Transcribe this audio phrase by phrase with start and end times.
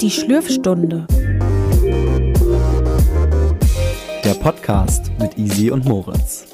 [0.00, 1.06] Die Schlürfstunde.
[4.24, 6.46] Der Podcast mit Easy und Moritz.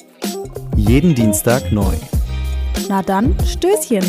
[0.77, 1.95] Jeden Dienstag neu.
[2.89, 4.05] Na dann, Stößchen.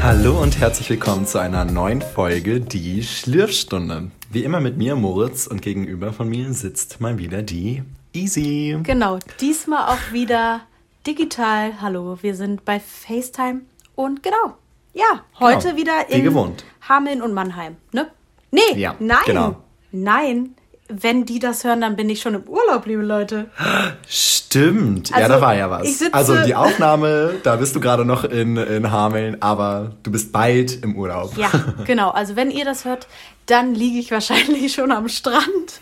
[0.00, 4.12] Hallo und herzlich willkommen zu einer neuen Folge Die Schlürfstunde.
[4.30, 7.82] Wie immer mit mir, Moritz, und gegenüber von mir sitzt mal wieder die
[8.14, 8.76] Easy.
[8.82, 10.60] Genau, diesmal auch wieder
[11.06, 11.80] digital.
[11.80, 13.62] Hallo, wir sind bei FaceTime
[13.94, 14.56] und genau,
[14.94, 16.64] ja, heute Genau, wieder wie in gewohnt.
[16.88, 18.08] Hameln und Mannheim, ne?
[18.50, 19.56] Nee, Ja, nein, genau.
[19.92, 20.54] nein.
[20.90, 23.50] Wenn die das hören, dann bin ich schon im Urlaub, liebe Leute.
[24.08, 26.02] Stimmt, ja, Also, da war ja was.
[26.12, 30.82] also die Aufnahme, da bist du gerade noch in, in Hameln, aber du bist bald
[30.82, 31.36] im Urlaub.
[31.36, 31.50] Ja,
[31.84, 32.08] genau.
[32.08, 33.06] Also wenn ihr das hört,
[33.44, 35.80] dann liege ich wahrscheinlich schon am Strand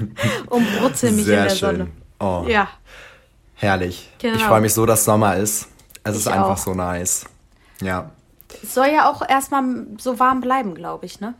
[0.46, 1.76] und brutzel mich Sehr in der schön.
[1.76, 1.90] Sonne.
[2.20, 2.68] Oh, Ja,
[3.54, 4.10] herrlich.
[4.18, 4.36] Genau.
[4.36, 5.68] Ich freue mich so, dass Sommer ist.
[6.04, 6.56] Es ist Ich einfach auch.
[6.58, 7.26] so nice.
[7.80, 8.10] Ja.
[8.62, 9.64] Soll ja auch erstmal
[9.98, 11.34] so warm bleiben, glaube ich, ne?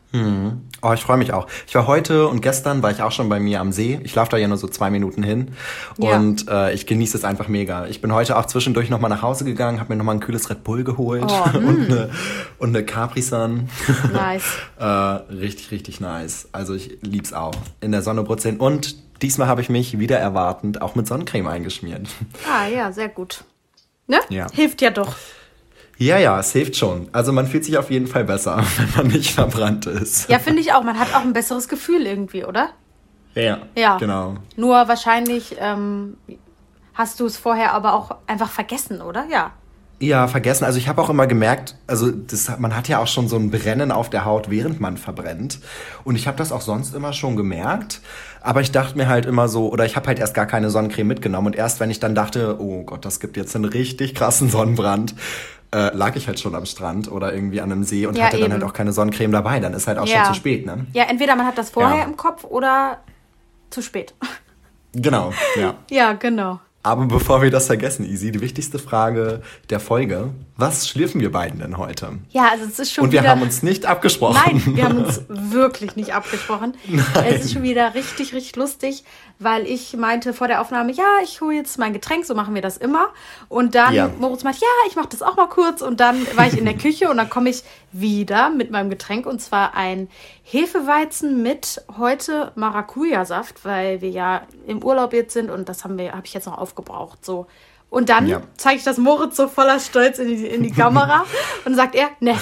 [0.83, 1.47] Oh, ich freue mich auch.
[1.67, 4.01] Ich war heute und gestern war ich auch schon bei mir am See.
[4.03, 5.53] Ich laufe da ja nur so zwei Minuten hin
[5.98, 6.17] Ja.
[6.17, 7.87] und äh, ich genieße es einfach mega.
[7.87, 10.64] Ich bin heute auch zwischendurch nochmal nach Hause gegangen, habe mir nochmal ein kühles Red
[10.64, 12.11] Bull geholt Oh, und, eine,
[12.59, 13.69] und eine Capri Sun.
[14.12, 14.45] Nice.
[14.79, 16.48] äh, richtig, richtig nice.
[16.53, 17.55] Also ich lieb's auch.
[17.81, 22.09] In der Sonne brutzeln und diesmal habe ich mich wieder erwartend auch mit Sonnencreme eingeschmiert.
[22.51, 23.45] Ah ja, sehr gut.
[24.09, 24.19] Ne?
[24.29, 24.48] Ja.
[24.53, 25.14] Hilft ja doch.
[25.98, 27.09] Ja, ja, es hilft schon.
[27.12, 30.29] Also man fühlt sich auf jeden Fall besser, wenn man nicht verbrannt ist.
[30.29, 30.83] Ja, finde ich auch.
[30.83, 32.71] Man hat auch ein besseres Gefühl irgendwie, oder?
[33.35, 33.97] Ja, Ja.
[33.98, 34.35] genau.
[34.57, 36.17] Nur wahrscheinlich ähm,
[36.95, 39.25] hast du es vorher aber auch einfach vergessen, oder?
[39.31, 39.53] Ja.
[40.01, 40.65] Ja, vergessen.
[40.65, 43.53] Also ich habe auch immer gemerkt, also das, man hat ja auch schon so ein
[43.53, 45.61] Brennen auf der Haut, während man verbrennt.
[46.03, 48.01] Und ich habe das auch sonst immer schon gemerkt.
[48.43, 51.07] Aber ich dachte mir halt immer so, oder ich habe halt erst gar keine Sonnencreme
[51.07, 51.48] mitgenommen.
[51.48, 55.15] Und erst wenn ich dann dachte, oh Gott, das gibt jetzt einen richtig krassen Sonnenbrand,
[55.75, 58.37] äh, lag ich halt schon am Strand oder irgendwie an einem See und Ja, hatte
[58.39, 58.53] dann eben.
[58.55, 59.61] halt auch keine Sonnencreme dabei.
[59.61, 60.25] Dann ist halt auch Ja.
[60.25, 60.86] schon zu spät, ne?
[60.92, 62.05] Ja, entweder man hat das vorher Ja.
[62.05, 62.98] im Kopf oder
[63.70, 64.14] zu spät.
[64.95, 65.74] Genau, ja.
[65.91, 66.61] Ja, genau.
[66.85, 70.31] Aber bevor wir das vergessen, Easy, die wichtigste Frage der Folge.
[70.57, 72.19] Was schlürfen wir beiden denn heute?
[72.31, 73.31] Ja, also es ist schon Und wir wieder...
[73.31, 74.41] haben uns nicht abgesprochen.
[74.45, 76.75] Nein, wir haben uns wirklich nicht abgesprochen.
[77.25, 79.05] Es ist schon wieder richtig, richtig lustig,
[79.39, 82.63] weil ich meinte vor der Aufnahme, ja, ich hole jetzt mein Getränk, so machen wir
[82.63, 83.09] das immer.
[83.48, 84.11] Und dann Ja.
[84.19, 85.83] Moritz meint, ja, ich mache das auch mal kurz.
[85.83, 89.27] Und dann war ich in der Küche und dann komme ich wieder mit meinem Getränk
[89.27, 90.08] und zwar ein
[90.42, 96.13] Hefeweizen mit heute Maracuja-Saft, weil wir ja im Urlaub jetzt sind und das haben wir,
[96.13, 97.25] habe ich jetzt noch aufgebraucht.
[97.25, 97.47] So.
[97.91, 98.41] Und dann Ja.
[98.57, 101.25] zeige ich das Moritz so voller Stolz in die, in die Kamera
[101.64, 102.36] und sagt er, ne,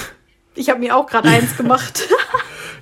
[0.55, 2.07] ich habe mir auch gerade eins gemacht.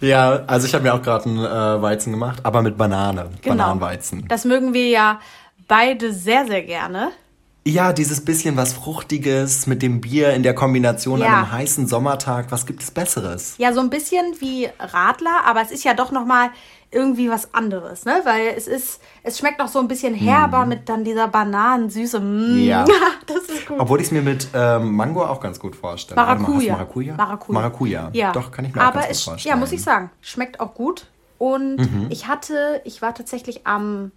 [0.01, 3.31] Ja, also ich habe mir auch gerade einen äh, Weizen gemacht, aber mit Banane.
[3.41, 3.57] Genau.
[3.57, 4.25] Bananenweizen.
[4.30, 5.19] Das mögen wir ja
[5.68, 7.09] beide sehr, sehr gerne.
[7.68, 11.28] Ja, dieses bisschen was Fruchtiges mit dem Bier in der Kombination Ja.
[11.28, 12.47] an einem heißen Sommertag.
[12.52, 13.56] Was gibt es Besseres?
[13.58, 16.50] Ja, so ein bisschen wie Radler, aber es ist ja doch nochmal
[16.92, 18.22] irgendwie was anderes, ne?
[18.24, 22.19] Weil es ist, es schmeckt noch so ein bisschen herber mit dann dieser Bananensüße.
[22.19, 22.53] Mm.
[22.53, 22.64] Mhm.
[22.64, 22.86] Ja.
[23.28, 23.78] das ist gut.
[23.80, 26.16] Obwohl ich es mir mit ähm, Mango auch ganz gut vorstelle.
[26.16, 26.74] Du Maracuja.
[26.74, 27.16] Maracuja?
[27.50, 28.09] Maracuja.
[28.14, 28.31] Ja.
[28.31, 29.56] Doch, kann ich mir auch Aber ganz gut es, vorstellen.
[29.56, 29.59] Mhm.
[29.59, 31.06] ja, muss ich sagen, schmeckt auch gut.
[31.38, 31.78] Und
[32.09, 34.12] ich hatte, ich war tatsächlich am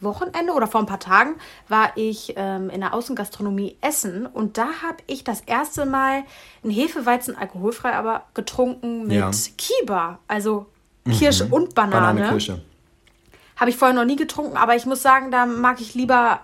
[0.00, 1.34] Wochenende oder vor ein paar Tagen
[1.68, 6.22] war ich ähm, in der Außengastronomie essen und da habe ich das erste Mal
[6.62, 9.28] einen Hefeweizen alkoholfrei aber getrunken mit Ja.
[9.28, 9.56] Mhm.
[9.56, 10.66] Kiba, also
[11.10, 12.20] Kirsche und Banane.
[12.20, 12.60] Banane, Kirsche.
[13.56, 16.40] Habe ich vorher noch nie getrunken, aber ich muss sagen, da mag ich lieber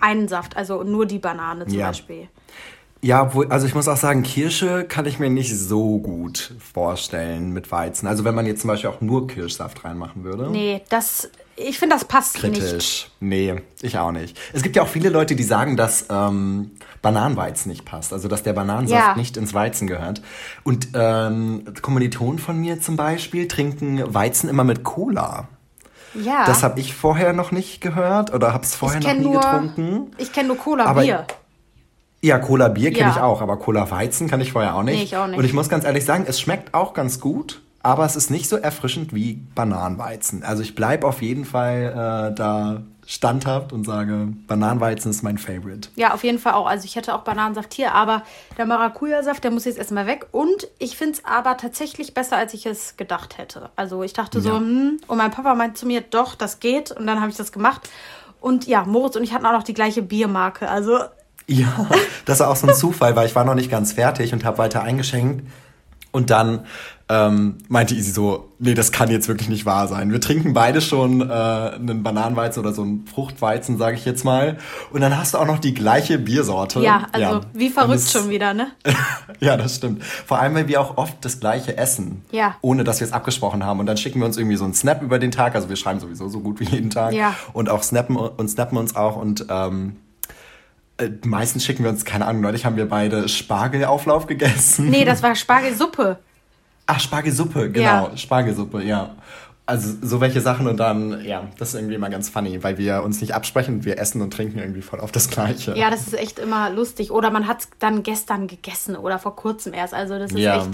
[0.00, 1.88] einen Saft, also nur die Banane zum Ja.
[1.88, 2.28] Beispiel.
[3.00, 7.70] Ja, also ich muss auch sagen, Kirsche kann ich mir nicht so gut vorstellen mit
[7.70, 8.06] Weizen.
[8.06, 10.48] Also wenn man jetzt zum Beispiel auch nur Kirschsaft reinmachen würde.
[10.50, 12.54] Nee, das, ich finde, das passt nicht.
[12.60, 13.08] Kritisch.
[13.20, 14.38] Nee, ich auch nicht.
[14.52, 16.72] Es gibt ja auch viele Leute, die sagen, dass ähm,
[17.02, 18.12] Bananenweizen nicht passt.
[18.12, 19.16] Also dass der Bananensaft Ja.
[19.16, 20.22] nicht ins Weizen gehört.
[20.64, 25.48] Und ähm, Kommilitonen von mir zum Beispiel trinken Weizen immer mit Cola.
[26.14, 26.44] Ja.
[26.46, 30.10] Das habe ich vorher noch nicht gehört oder habe es vorher noch nie nur, getrunken.
[30.18, 31.26] ich kenne nur Cola Aber- Bier.
[32.22, 33.16] Ja, Cola Bier kenne Ja.
[33.16, 34.96] ich auch, aber Cola Weizen kann ich vorher auch nicht.
[34.96, 35.36] Nee, ich auch nicht.
[35.38, 38.48] Und ich muss ganz ehrlich sagen, es schmeckt auch ganz gut, aber es ist nicht
[38.48, 40.42] so erfrischend wie Bananenweizen.
[40.42, 45.90] Also ich bleib auf jeden Fall äh, da standhaft und sage, Bananenweizen ist mein Favorite.
[45.94, 46.66] Ja, auf jeden Fall auch.
[46.66, 48.22] Also ich hätte auch Bananensaft hier, aber
[48.56, 50.26] der Maracuja-Saft, der muss jetzt erstmal weg.
[50.32, 53.68] Und ich finde es aber tatsächlich besser, als ich es gedacht hätte.
[53.76, 54.56] Also ich dachte so, Ja.
[54.58, 56.90] hm, und mein Papa meinte zu mir, doch, das geht.
[56.90, 57.90] Und dann habe ich das gemacht.
[58.40, 60.70] Und ja, Moritz und ich hatten auch noch die gleiche Biermarke.
[60.70, 61.00] Also
[61.46, 61.86] Ja,
[62.24, 64.56] das war auch so ein Zufall, weil ich war noch nicht ganz fertig und habe
[64.56, 65.46] weiter eingeschenkt.
[66.10, 66.64] Und dann
[67.08, 70.10] ähm, meinte Isi so, nee, das kann jetzt wirklich nicht wahr sein.
[70.10, 74.56] Wir trinken beide schon äh, einen Bananenweizen oder so einen Fruchtweizen, sage ich jetzt mal.
[74.90, 76.80] Und dann hast du auch noch die gleiche Biersorte.
[76.80, 77.40] Ja, also ja.
[77.52, 78.68] wie verrückt das, schon wieder, ne?
[79.40, 80.02] ja, das stimmt.
[80.02, 82.22] Vor allem, weil wir auch oft das gleiche essen.
[82.30, 82.56] Ja.
[82.62, 83.80] Ohne, dass wir es abgesprochen haben.
[83.80, 85.54] Und dann schicken wir uns irgendwie so einen Snap über den Tag.
[85.54, 87.12] Also wir schreiben sowieso so gut wie jeden Tag.
[87.12, 87.34] Ja.
[87.52, 89.96] Und auch snappen und snappen uns auch und ähm,
[90.96, 94.88] äh, meistens schicken wir uns, keine Ahnung, neulich haben wir beide Spargelauflauf gegessen.
[94.88, 96.18] Nee, das war Spargelsuppe.
[96.86, 98.08] Ach, Spargelsuppe, genau.
[98.08, 98.16] Ja.
[98.16, 99.14] Spargelsuppe, ja.
[99.66, 103.02] Also so welche Sachen und dann, ja, das ist irgendwie immer ganz funny, weil wir
[103.02, 105.74] uns nicht absprechen, wir essen und trinken irgendwie voll auf das Gleiche.
[105.74, 107.10] Ja, das ist echt immer lustig.
[107.10, 109.94] Oder man hat es dann gestern gegessen oder vor kurzem erst.
[109.94, 110.58] Also das ist ja.
[110.58, 110.70] echt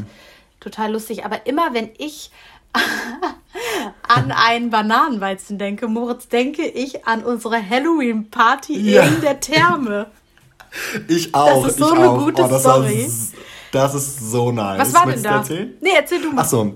[0.58, 1.24] total lustig.
[1.24, 2.32] Aber immer wenn ich
[4.08, 9.02] an einen Bananenweizen denke, Moritz, denke ich an unsere Halloween-Party ja.
[9.04, 10.06] in der Therme.
[11.08, 11.64] Ich auch.
[11.64, 12.24] Das ist so eine auch.
[12.24, 13.10] gute oh, Story.
[13.72, 14.80] Das ist so nice.
[14.80, 15.36] Was war denn da?
[15.38, 15.74] Erzählen?
[15.80, 16.42] Nee, erzähl du mal.
[16.42, 16.74] Ach so.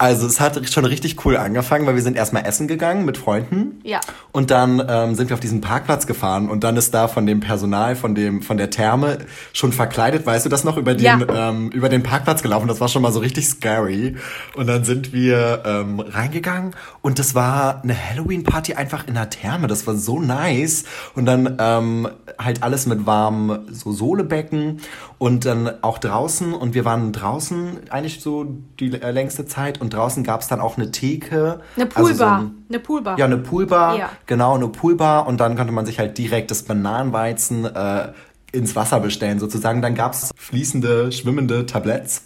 [0.00, 3.82] Also es hat schon richtig cool angefangen, weil wir sind erstmal essen gegangen mit Freunden.
[3.84, 4.00] Ja.
[4.32, 7.40] Und dann ähm, sind wir auf diesen Parkplatz gefahren und dann ist da von dem
[7.40, 9.18] Personal, von dem, von der Therme
[9.52, 11.50] schon verkleidet, weißt du das noch, über den, ja.
[11.50, 12.66] ähm, über den Parkplatz gelaufen.
[12.66, 14.16] Das war schon mal so richtig scary.
[14.56, 19.66] Und dann sind wir ähm, reingegangen und das war eine Halloween-Party einfach in der Therme.
[19.66, 20.84] Das war so nice.
[21.14, 22.08] Und dann ähm,
[22.38, 24.80] halt alles mit warmen so Sohlebecken
[25.18, 28.46] und dann auch draußen und wir waren draußen eigentlich so
[28.78, 31.60] die längste Zeit und draußen gab es dann auch eine Theke.
[31.76, 32.06] Eine Poolbar.
[32.06, 33.18] Also so ein, eine Poolbar.
[33.18, 33.96] Ja, eine Poolbar.
[33.98, 34.10] Ja.
[34.26, 38.12] Genau, eine Poolbar und dann konnte man sich halt direkt das Bananenweizen äh,
[38.52, 39.82] ins Wasser bestellen sozusagen.
[39.82, 42.22] Dann gab es fließende, schwimmende Tabletts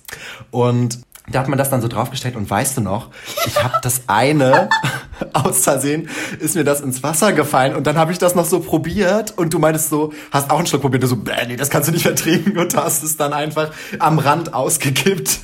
[0.50, 1.00] und
[1.30, 3.08] da hat man das dann so draufgestellt und weißt du noch,
[3.46, 4.68] ich habe das eine
[5.32, 8.60] aus Versehen ist mir das ins Wasser gefallen und dann habe ich das noch so
[8.60, 11.70] probiert und du meintest so, hast auch einen Schluck probiert, du so, bäh, nee, das
[11.70, 15.40] kannst du nicht mehr trinken und du hast es dann einfach am Rand ausgekippt.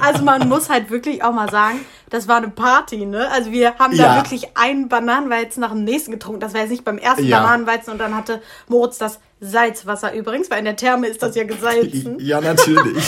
[0.00, 3.28] Also man muss halt wirklich auch mal sagen, das war eine Party, ne?
[3.32, 4.04] Also wir haben ja.
[4.04, 6.38] da wirklich einen Bananenweizen nach dem nächsten getrunken.
[6.38, 7.40] Das war jetzt nicht beim ersten ja.
[7.40, 11.44] Bananenweizen und dann hatte Moritz das Salzwasser übrigens, weil in der Therme ist das ja
[11.44, 12.18] gesalzen.
[12.24, 13.04] Ja, natürlich.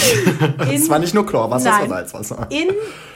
[0.73, 2.49] es war nicht nur Chlorwasser, es war Salzwasser.
[2.50, 2.69] In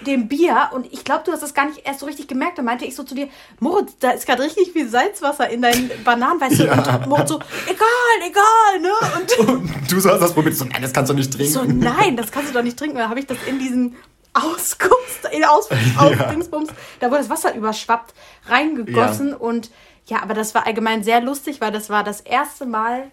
[0.07, 2.63] dem Bier, und ich glaube, du hast das gar nicht erst so richtig gemerkt, da
[2.63, 3.29] meinte ich so zu dir,
[3.59, 6.65] Moritz, da ist gerade richtig viel Salzwasser in deinen Bananen, weißt du?
[6.65, 6.97] Ja.
[6.97, 8.91] Und Moritz so, egal, egal, ne?
[9.19, 9.49] Und,
[9.81, 11.53] und du so hast das probiert, so, nein, das kannst du nicht trinken.
[11.53, 12.97] so, nein, das kannst du doch nicht trinken.
[12.97, 13.97] Da habe ich das in diesen
[14.33, 15.69] Auskunft, in Aus,
[15.99, 16.31] Aus ja.
[16.31, 16.71] Dingsbums,
[17.01, 18.15] da wo das Wasser überschwappt,
[18.47, 19.37] reingegossen ja.
[19.37, 19.71] und
[20.11, 23.05] ja, aber das war allgemein sehr lustig, weil das war das erste Mal,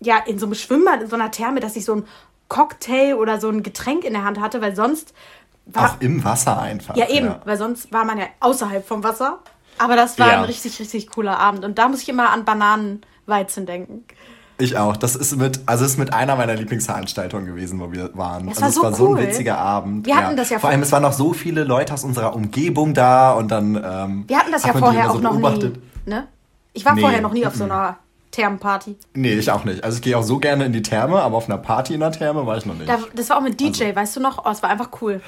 [0.00, 2.04] ja, in so einem Schwimmbad, in so einer Therme, dass ich so ein
[2.46, 5.14] Cocktail oder so ein Getränk in der Hand hatte, weil sonst
[5.66, 6.94] war, Auch im Wasser einfach.
[6.94, 7.40] Ja, eben, ja.
[7.44, 9.40] weil sonst war man ja außerhalb vom Wasser.
[9.78, 10.38] Aber das war ja.
[10.38, 11.64] ein richtig, richtig cooler Abend.
[11.64, 14.04] Und da muss ich immer an Bananenweizen denken.
[14.58, 14.96] Ich auch.
[14.96, 18.46] Das ist mit, also ist mit einer meiner Lieblingsveranstaltungen gewesen, wo wir waren.
[18.46, 19.16] Das war also so es war cool.
[19.16, 20.06] so ein witziger Abend.
[20.06, 22.94] Wir hatten das ja Vor allem, es waren noch so viele Leute aus unserer Umgebung
[22.94, 23.74] da und dann.
[23.74, 25.76] Ähm, wir hatten das ja vorher auch so noch beobachtet.
[26.06, 26.12] nie.
[26.12, 26.28] Ne?
[26.74, 27.00] Ich war nee.
[27.00, 27.98] vorher noch nie auf so einer
[28.32, 28.96] Thermenparty.
[29.14, 29.82] Nee, ich auch nicht.
[29.84, 32.12] Also ich gehe auch so gerne in die Therme, aber auf einer Party in der
[32.12, 32.88] Therme war ich noch nicht.
[32.88, 33.96] Da, das war auch mit DJ, also.
[33.96, 34.44] weißt du noch?
[34.44, 35.22] Oh, es war einfach cool.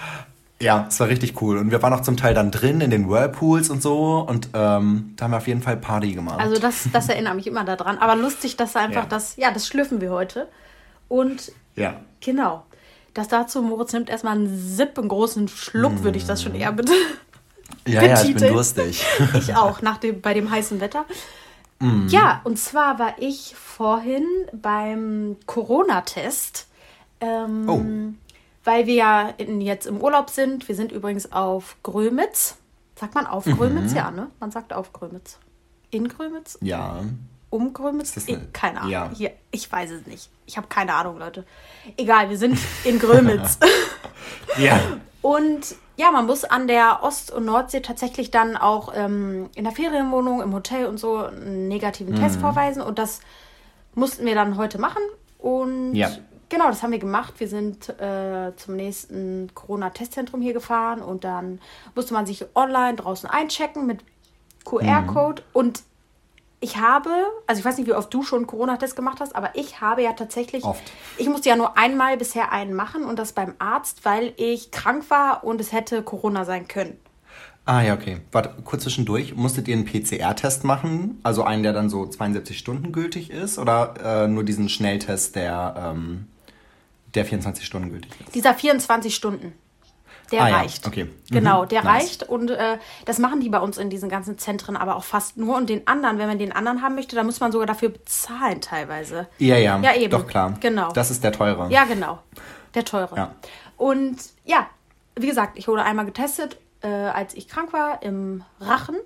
[0.60, 1.58] Ja, es war richtig cool.
[1.58, 4.26] Und wir waren auch zum Teil dann drin in den Whirlpools und so.
[4.28, 6.40] Und ähm, da haben wir auf jeden Fall Party gemacht.
[6.40, 7.98] Also das, das erinnert mich immer daran.
[7.98, 9.08] Aber lustig, dass da einfach ja.
[9.08, 10.48] das, ja, das schlürfen wir heute.
[11.08, 12.00] Und ja.
[12.20, 12.64] genau.
[13.14, 16.04] Das dazu, Moritz nimmt erstmal einen Sipp, einen großen Schluck, mm.
[16.04, 16.92] würde ich das schon eher bitte
[17.86, 19.04] ja, ja, ich bin durstig.
[19.34, 21.04] ich auch, nach dem, bei dem heißen Wetter.
[21.78, 22.08] Mm.
[22.08, 26.66] Ja, und zwar war ich vorhin beim Corona-Test.
[27.20, 27.84] Ähm, oh.
[28.64, 30.68] Weil wir ja in, jetzt im Urlaub sind.
[30.68, 32.56] Wir sind übrigens auf Grömitz.
[32.98, 33.56] Sagt man auf mhm.
[33.56, 33.92] Grömitz?
[33.92, 34.28] Ja, ne?
[34.40, 35.38] Man sagt auf Grömitz.
[35.90, 36.58] In Grömitz?
[36.60, 37.04] Ja.
[37.50, 38.16] Um Grömitz?
[38.16, 38.90] Ich, keine Ahnung.
[38.90, 39.10] Ja.
[39.14, 40.30] Hier, ich weiß es nicht.
[40.46, 41.44] Ich habe keine Ahnung, Leute.
[41.96, 43.58] Egal, wir sind in Grömitz.
[44.58, 44.80] ja.
[45.22, 49.72] Und ja, man muss an der Ost- und Nordsee tatsächlich dann auch ähm, in der
[49.72, 52.20] Ferienwohnung, im Hotel und so einen negativen mhm.
[52.20, 52.82] Test vorweisen.
[52.82, 53.20] Und das
[53.94, 55.02] mussten wir dann heute machen.
[55.38, 56.10] Und ja.
[56.48, 57.34] genau, das haben wir gemacht.
[57.38, 61.60] Wir sind äh, zum nächsten Corona-Testzentrum hier gefahren und dann
[61.94, 64.00] musste man sich online draußen einchecken mit
[64.64, 65.42] QR-Code.
[65.42, 65.48] Mhm.
[65.52, 65.82] Und
[66.60, 67.10] ich habe,
[67.46, 70.14] also ich weiß nicht, wie oft du schon Corona-Test gemacht hast, aber ich habe ja
[70.14, 70.82] tatsächlich, oft.
[71.18, 75.10] ich musste ja nur einmal bisher einen machen und das beim Arzt, weil ich krank
[75.10, 76.98] war und es hätte Corona sein können.
[77.66, 78.18] Ah ja, okay.
[78.30, 79.34] Warte, kurz zwischendurch.
[79.34, 81.18] Musstet ihr einen PCR-Test machen?
[81.24, 83.58] Also einen, der dann so 72 Stunden gültig ist?
[83.58, 83.94] Oder
[84.24, 86.28] äh, nur diesen Schnelltest, der, ähm,
[87.16, 88.34] der 24 Stunden gültig ist?
[88.36, 89.52] Dieser 24 Stunden.
[90.32, 90.84] Der ah, reicht.
[90.84, 90.90] Ja.
[90.90, 91.10] Okay.
[91.30, 91.68] Genau, mhm.
[91.68, 92.02] der nice.
[92.02, 92.22] reicht.
[92.24, 95.56] Und äh, das machen die bei uns in diesen ganzen Zentren aber auch fast nur.
[95.56, 98.60] Und den anderen, wenn man den anderen haben möchte, dann muss man sogar dafür bezahlen
[98.60, 99.28] teilweise.
[99.38, 99.78] Ja, ja.
[99.80, 100.10] Ja, eben.
[100.10, 100.54] Doch, klar.
[100.60, 100.92] Genau.
[100.92, 101.70] Das ist der teure.
[101.70, 102.18] Ja, genau.
[102.74, 103.16] Der teure.
[103.16, 103.34] Ja.
[103.76, 104.66] Und ja,
[105.16, 108.96] wie gesagt, ich wurde einmal getestet, äh, als ich krank war, im Rachen.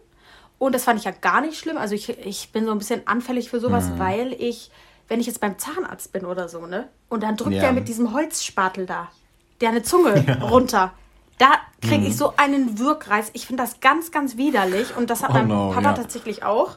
[0.59, 1.79] Und das fand ich ja gar nicht schlimm.
[1.79, 3.99] Also ich, ich bin so ein bisschen anfällig für sowas, Mhm.
[3.99, 4.71] weil ich,
[5.09, 6.89] wenn ich jetzt beim Zahnarzt bin oder so, ne?
[7.09, 7.63] Und dann drückt Ja.
[7.63, 9.09] der mit diesem Holzspatel da,
[9.61, 10.93] der eine Zunge runter.
[11.41, 12.07] Da kriege Mhm.
[12.07, 13.31] ich so einen Wirkreiz.
[13.33, 14.97] Ich finde das ganz, ganz widerlich.
[14.97, 15.93] Und das hat Oh mein no, Papa ja.
[15.95, 16.77] tatsächlich auch.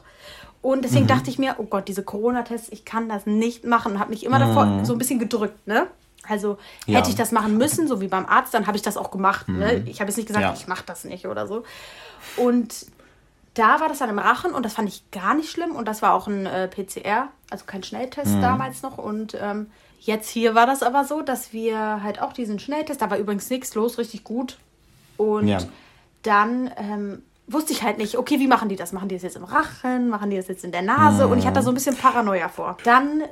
[0.62, 3.98] Und deswegen dachte ich mir, oh Gott, diese Corona-Tests, ich kann das nicht machen.
[3.98, 5.86] Habe mich immer davor so ein bisschen gedrückt, ne?
[6.26, 6.56] Also
[6.86, 6.98] Ja.
[6.98, 9.46] hätte ich das machen müssen, so wie beim Arzt, dann habe ich das auch gemacht.
[9.46, 9.82] Ne?
[9.86, 10.54] Ich habe jetzt nicht gesagt, Ja.
[10.54, 11.64] ich mache das nicht oder so.
[12.38, 12.86] Und
[13.52, 15.76] da war das dann im Rachen und das fand ich gar nicht schlimm.
[15.76, 18.96] Und das war auch ein äh, PCR, also kein Schnelltest damals noch.
[18.96, 19.70] Und ähm,
[20.06, 23.48] jetzt hier war das aber so, dass wir halt auch diesen Schnelltest, da war übrigens
[23.50, 24.58] nichts los, richtig gut.
[25.16, 25.58] Und Ja.
[26.22, 28.92] dann ähm, wusste ich halt nicht, okay, wie machen die das?
[28.92, 30.08] Machen die das jetzt im Rachen?
[30.08, 31.26] Machen die das jetzt in der Nase?
[31.28, 32.76] Und ich hatte da so ein bisschen Paranoia vor.
[32.84, 33.22] Dann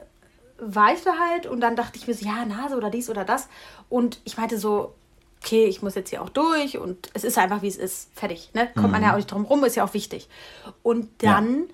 [0.58, 3.24] war ich da halt und dann dachte ich mir so, ja, Nase oder dies oder
[3.24, 3.48] das.
[3.88, 4.94] Und ich meinte so,
[5.42, 8.10] okay, ich muss jetzt hier auch durch und es ist einfach, wie es ist.
[8.14, 8.50] Fertig.
[8.54, 8.68] Ne?
[8.76, 10.28] Kommt man ja auch nicht drum rum, ist ja auch wichtig.
[10.82, 11.64] Und dann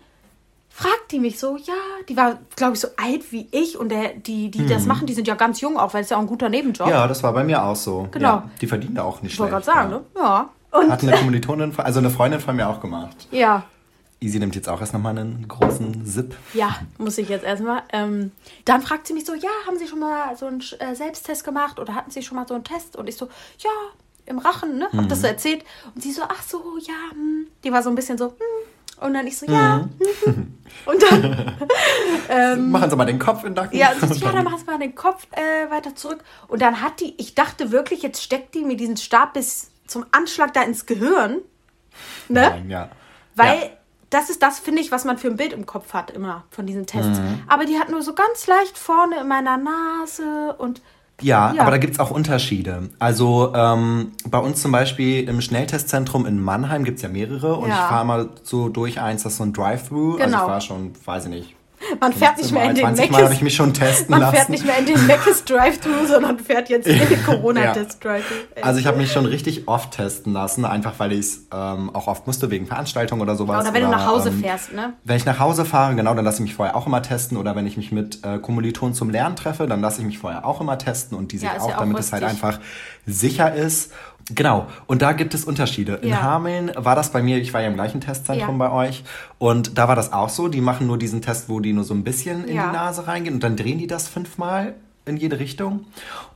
[0.80, 1.74] fragt die mich so, ja,
[2.08, 5.14] die war, glaube ich, so alt wie ich und der, die, die das machen, die
[5.14, 6.88] sind ja ganz jung auch, weil es ja auch ein guter Nebenjob.
[6.88, 8.06] Ja, das war bei mir auch so.
[8.12, 8.28] Genau.
[8.28, 9.66] Ja, die verdienen da auch nicht ich wollte schlecht.
[9.66, 10.22] gerade sagen, ja.
[10.22, 10.50] ne?
[10.72, 10.78] Ja.
[10.80, 13.26] Und Hat eine Kommilitonin, also eine Freundin von mir auch gemacht.
[13.32, 13.64] ja,
[14.20, 16.34] Easy nimmt jetzt auch erst nochmal einen großen Sip.
[16.52, 17.82] Ja, muss ich jetzt erstmal.
[17.92, 18.32] Ähm,
[18.64, 21.78] dann fragt sie mich so, ja, haben Sie schon mal so einen äh, Selbsttest gemacht
[21.78, 22.96] oder hatten Sie schon mal so einen Test?
[22.96, 23.26] Und ich so,
[23.58, 23.70] ja,
[24.26, 24.86] im Rachen, ne?
[24.86, 25.08] Hab Mhm.
[25.08, 25.64] das so erzählt.
[25.94, 27.46] Und sie so, ach so, ja, hm.
[27.62, 28.32] Die war so ein bisschen so, hm.
[29.00, 29.78] Und dann ich so, ja.
[29.78, 29.90] Mhm.
[30.24, 30.58] hm, hm.
[30.86, 33.78] Und dann, Machen Sie mal den Kopf in den Nacken.
[33.78, 36.22] ja, so, ja, dann machen Sie mal den Kopf äh, weiter zurück.
[36.48, 40.04] Und dann hat die, ich dachte wirklich, jetzt steckt die mir diesen Stab bis zum
[40.12, 41.38] Anschlag da ins Gehirn.
[42.28, 42.50] Ne?
[42.50, 42.90] Nein, ja.
[43.34, 43.68] Weil Ja.
[44.10, 46.66] das ist das, finde ich, was man für ein Bild im Kopf hat, immer von
[46.66, 47.18] diesen Tests.
[47.18, 47.42] Mhm.
[47.48, 50.82] Aber die hat nur so ganz leicht vorne in meiner Nase und.
[51.20, 51.62] Ja, Ja.
[51.62, 52.90] aber da gibt's auch Unterschiede.
[53.00, 57.74] Also ähm, bei uns zum Beispiel im Schnelltestzentrum in Mannheim gibt's ja mehrere und Ja.
[57.74, 60.12] ich fahre mal so durch eins, das ist so ein Drive-Thru.
[60.12, 60.42] Also Genau.
[60.44, 61.54] ich war schon, weiß ich nicht,
[62.00, 63.42] Man fährt nicht mehr in den 20 Mal habe ich Meckes.
[63.42, 64.36] mich schon testen Man lassen.
[64.36, 68.34] fährt nicht mehr in den Meckes Drive-Thru, sondern fährt jetzt in den Corona-Test Drive-Thru.
[68.62, 72.06] Also ich habe mich schon richtig oft testen lassen, einfach weil ich es ähm, auch
[72.08, 73.64] oft musste wegen Veranstaltungen oder sowas.
[73.64, 74.94] Oder wenn du nach Hause ähm, fährst, ne?
[75.04, 77.36] Wenn ich nach Hause fahre, genau, dann lasse ich mich vorher auch immer testen.
[77.36, 80.44] Oder wenn ich mich mit äh, Kommilitonen zum Lernen treffe, dann lasse ich mich vorher
[80.44, 82.58] auch immer testen und die sich Ja, auch, ja auch damit es halt einfach
[83.06, 83.92] sicher ist.
[84.34, 85.94] Genau, und da gibt es Unterschiede.
[85.94, 86.20] In Ja.
[86.22, 88.68] Hameln war das bei mir, ich war ja im gleichen Testzentrum Ja.
[88.68, 89.04] bei euch
[89.38, 90.48] und da war das auch so.
[90.48, 92.66] Die machen nur diesen Test, wo die nur so ein bisschen in Ja.
[92.66, 94.74] die Nase reingehen und dann drehen die das fünfmal
[95.06, 95.86] in jede Richtung.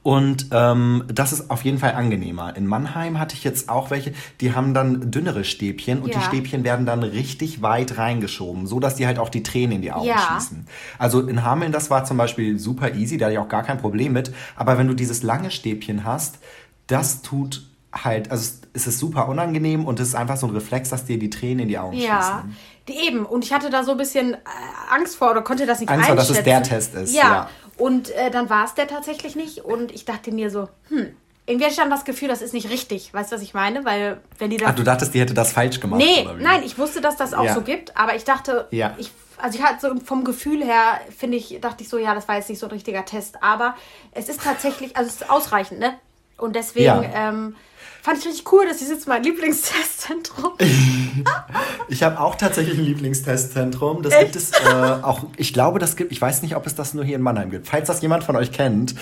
[0.02, 2.56] Und ähm, das ist auf jeden Fall angenehmer.
[2.56, 6.22] In Mannheim hatte ich jetzt auch welche, die haben dann dünnere Stäbchen und die Ja.
[6.22, 9.92] Stäbchen werden dann richtig weit reingeschoben, so dass die halt auch die Tränen in die
[9.92, 10.16] Augen Ja.
[10.38, 10.66] schießen.
[10.98, 13.76] Also in Hameln, das war zum Beispiel super easy, da hatte ich auch gar kein
[13.76, 14.32] Problem mit.
[14.56, 16.38] Aber wenn du dieses lange Stäbchen hast,
[16.86, 20.88] das tut halt, also es ist super unangenehm und es ist einfach so ein Reflex,
[20.90, 22.56] dass dir die Tränen in die Augen Ja, schießen.
[22.88, 23.26] die eben.
[23.26, 24.38] Und ich hatte da so ein bisschen äh,
[24.90, 26.38] Angst vor oder konnte das nicht Angst vor, dass einschätzen.
[26.40, 27.50] es der Test ist, Ja, ja.
[27.76, 29.58] und äh, dann war es der tatsächlich nicht.
[29.64, 31.08] Und ich dachte mir so, hm,
[31.44, 33.12] irgendwie hatte ich dann das Gefühl, das ist nicht richtig.
[33.12, 33.84] Weißt du, was ich meine?
[33.84, 34.66] Weil, wenn die da...
[34.68, 37.44] Ach, du dachtest, die hätte das falsch gemacht, nee, nein, ich wusste, dass das auch
[37.44, 37.54] Ja.
[37.54, 37.96] so gibt.
[37.96, 38.94] Aber ich dachte, Ja.
[38.96, 42.26] ich, also ich hatte so vom Gefühl her, finde ich, dachte ich so, ja, das
[42.28, 43.42] war jetzt nicht so ein richtiger Test.
[43.42, 43.75] Aber
[44.12, 45.92] es ist tatsächlich, also es ist ausreichend, ne?
[46.38, 46.87] Und deswegen...
[46.87, 47.02] Ja.
[47.12, 47.54] Ähm,
[48.02, 50.54] Fand ich richtig cool, dass das jetzt mein Lieblingstestzentrum
[51.88, 54.02] Ich habe auch tatsächlich ein Lieblingstestzentrum.
[54.02, 54.32] Das Echt?
[54.32, 57.04] gibt es äh, auch, ich glaube, das gibt, ich weiß nicht, ob es das nur
[57.04, 57.68] hier in Mannheim gibt.
[57.68, 58.97] Falls das jemand von euch kennt,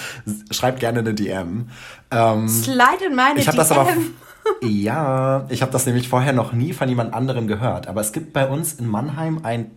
[0.51, 1.71] schreibt gerne eine DM.
[2.11, 4.15] Ähm, Slide in meine ich habe das aber, DM.
[4.69, 7.87] ja, ich habe das nämlich vorher noch nie von jemand anderem gehört.
[7.87, 9.71] Aber es gibt bei uns in Mannheim ein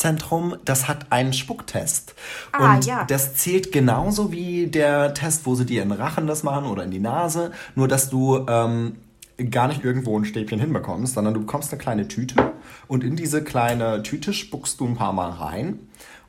[0.00, 2.14] Testzentrum, das hat einen Spucktest.
[2.52, 3.04] Ah, Und ja.
[3.04, 6.84] das zählt genauso wie der Test, wo sie dir in den Rachen das machen oder
[6.84, 7.52] in die Nase.
[7.74, 8.96] Nur, dass du ähm,
[9.50, 12.52] gar nicht irgendwo ein Stäbchen hinbekommst, sondern du bekommst eine kleine Tüte
[12.88, 15.78] und in diese kleine Tüte spuckst du ein paar Mal rein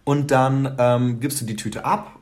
[0.03, 2.17] und dann ähm, gibst du die Tüte ab.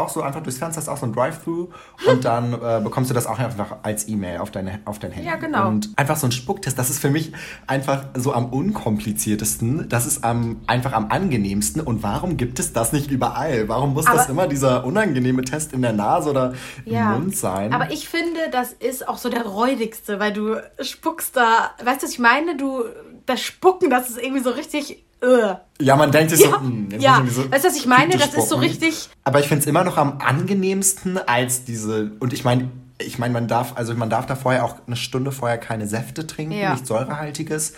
[0.00, 1.68] Auch so einfach durchs Fenster ist auch so ein Drive-Thru
[2.08, 5.28] und dann äh, bekommst du das auch einfach als E-Mail auf, deine, auf dein Handy.
[5.28, 5.68] Ja, genau.
[5.68, 7.32] Und einfach so ein Spucktest, das ist für mich
[7.66, 9.88] einfach so am unkompliziertesten.
[9.88, 11.80] Das ist am, einfach am angenehmsten.
[11.82, 13.68] Und warum gibt es das nicht überall?
[13.68, 16.54] Warum muss das Aber- immer dieser unangenehme Test in der Nase oder
[16.84, 17.14] Ja.
[17.14, 17.72] im Mund sein?
[17.72, 22.06] Aber ich finde, das ist auch so der räudigste, weil du spuckst da, weißt du,
[22.06, 22.56] was ich meine?
[22.56, 22.84] Du,
[23.26, 25.04] das Spucken, das ist irgendwie so richtig.
[25.22, 25.54] Uh.
[25.80, 27.22] ja, man denkt sich so, Ja, hm, jetzt ja.
[27.28, 28.16] so Weißt du, was ich meine?
[28.16, 32.12] Das ist so richtig- Aber ich finde es immer noch am angenehmsten als diese.
[32.20, 35.32] Und ich meine, ich meine, man darf, also man darf da vorher auch eine Stunde
[35.32, 36.72] vorher keine Säfte trinken, Ja.
[36.72, 37.74] nichts säurehaltiges.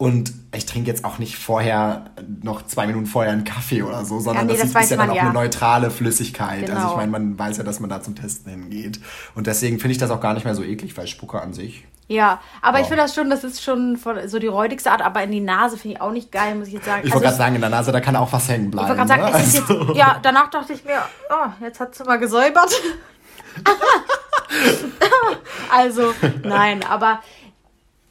[0.00, 2.06] Und ich trinke jetzt auch nicht vorher,
[2.42, 4.96] noch zwei Minuten vorher einen Kaffee oder so, sondern ja, nee, das, das ist ja
[4.96, 5.24] dann auch ja.
[5.24, 6.64] eine neutrale Flüssigkeit.
[6.64, 6.72] Genau.
[6.72, 6.96] Also ich genau.
[6.96, 8.98] meine, man weiß ja, dass man da zum Testen hingeht.
[9.34, 11.84] Und deswegen finde ich das auch gar nicht mehr so eklig, weil Spucke an sich.
[12.08, 12.82] Ja, aber wow.
[12.82, 15.76] ich finde das schon, das ist schon so die räudigste Art, aber in die Nase
[15.76, 17.02] finde ich auch nicht geil, muss ich jetzt sagen.
[17.04, 18.90] Ich wollte also gerade sagen, in der Nase, da kann auch was hängen bleiben.
[18.90, 19.44] Ich wollte gerade sagen, ne?
[19.44, 19.84] es also.
[19.84, 22.70] jetzt, ja, danach dachte ich mir, oh, jetzt hat sie mal gesäubert.
[25.70, 27.20] also, nein, aber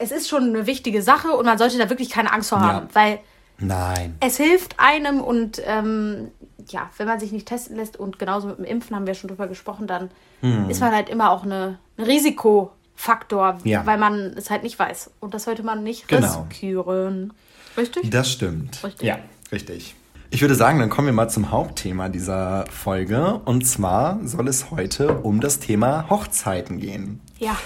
[0.00, 2.88] es ist schon eine wichtige Sache und man sollte da wirklich keine Angst vor haben,
[2.88, 2.94] ja.
[2.94, 3.18] weil
[3.58, 4.16] Nein.
[4.20, 6.30] es hilft einem und ähm,
[6.68, 9.28] ja, wenn man sich nicht testen lässt und genauso mit dem Impfen haben wir schon
[9.28, 10.70] drüber gesprochen, dann hm.
[10.70, 13.84] ist man halt immer auch eine, ein Risikofaktor, ja.
[13.84, 15.10] weil man es halt nicht weiß.
[15.20, 16.46] Und das sollte man nicht genau.
[16.48, 17.34] riskieren.
[17.76, 18.10] Richtig?
[18.10, 18.82] Das stimmt.
[18.82, 19.06] Richtig.
[19.06, 19.18] Ja,
[19.52, 19.94] richtig.
[20.30, 23.40] Ich würde sagen, dann kommen wir mal zum Hauptthema dieser Folge.
[23.44, 27.20] Und zwar soll es heute um das Thema Hochzeiten gehen.
[27.38, 27.56] Ja.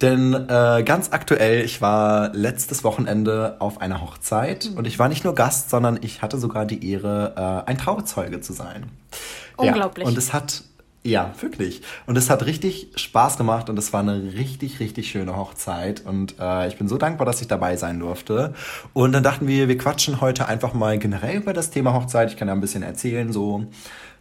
[0.00, 4.78] Denn äh, ganz aktuell, ich war letztes Wochenende auf einer Hochzeit mhm.
[4.78, 8.40] und ich war nicht nur Gast, sondern ich hatte sogar die Ehre, äh, ein Trauzeuge
[8.40, 8.86] zu sein.
[9.56, 10.04] Unglaublich.
[10.04, 10.62] Ja, und es hat,
[11.02, 11.82] ja, wirklich.
[12.06, 16.04] Und es hat richtig Spaß gemacht und es war eine richtig, richtig schöne Hochzeit.
[16.04, 18.54] Und äh, ich bin so dankbar, dass ich dabei sein durfte.
[18.92, 22.30] Und dann dachten wir, wir quatschen heute einfach mal generell über das Thema Hochzeit.
[22.30, 23.66] Ich kann ja ein bisschen erzählen, so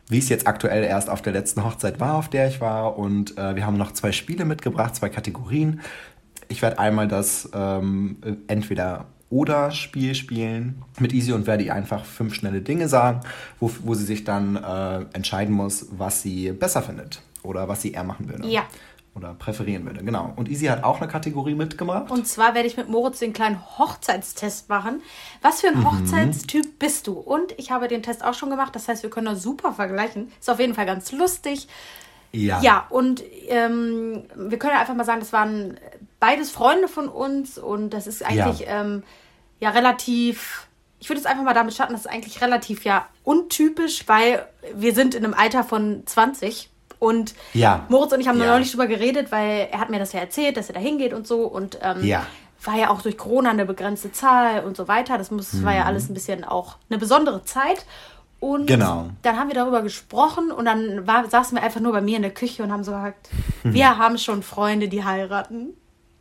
[0.09, 2.97] wie es jetzt aktuell erst auf der letzten Hochzeit war, auf der ich war.
[2.97, 5.81] Und äh, wir haben noch zwei Spiele mitgebracht, zwei Kategorien.
[6.47, 10.83] Ich werde einmal das ähm, entweder oder Spiel spielen.
[10.99, 13.21] Mit Easy und werde ihr einfach fünf schnelle Dinge sagen,
[13.59, 17.91] wo, wo sie sich dann äh, entscheiden muss, was sie besser findet oder was sie
[17.91, 18.47] eher machen würde.
[18.47, 18.63] Ja
[19.17, 20.03] oder präferieren würde.
[20.03, 20.31] Genau.
[20.35, 22.11] Und Easy hat auch eine Kategorie mitgemacht.
[22.11, 25.01] Und zwar werde ich mit Moritz den kleinen Hochzeitstest machen.
[25.41, 25.91] Was für ein mhm.
[25.91, 27.13] Hochzeitstyp bist du?
[27.13, 28.75] Und ich habe den Test auch schon gemacht.
[28.75, 30.31] Das heißt, wir können das super vergleichen.
[30.39, 31.67] Ist auf jeden Fall ganz lustig.
[32.31, 32.61] Ja.
[32.61, 35.79] Ja, und ähm, wir können einfach mal sagen, das waren
[36.19, 39.03] beides Freunde von uns und das ist eigentlich ja, ähm,
[39.59, 40.67] ja relativ
[40.99, 44.93] ich würde es einfach mal damit starten, das ist eigentlich relativ ja untypisch, weil wir
[44.95, 46.69] sind in einem Alter von 20
[46.99, 47.85] und ja.
[47.89, 48.47] Moritz und ich haben ja.
[48.47, 51.27] neulich drüber geredet, weil er hat mir das ja erzählt, dass er da hingeht und
[51.27, 51.41] so.
[51.41, 52.25] Und ähm, ja.
[52.63, 55.17] war ja auch durch Corona eine begrenzte Zahl und so weiter.
[55.17, 55.65] Das muss, mhm.
[55.65, 55.87] war ja mhm.
[55.87, 57.85] alles ein bisschen auch eine besondere Zeit.
[58.39, 59.09] Und genau.
[59.23, 62.21] dann haben wir darüber gesprochen und dann war, saßen wir einfach nur bei mir in
[62.21, 63.29] der Küche und haben so gesagt,
[63.63, 65.73] wir haben schon Freunde, die heiraten.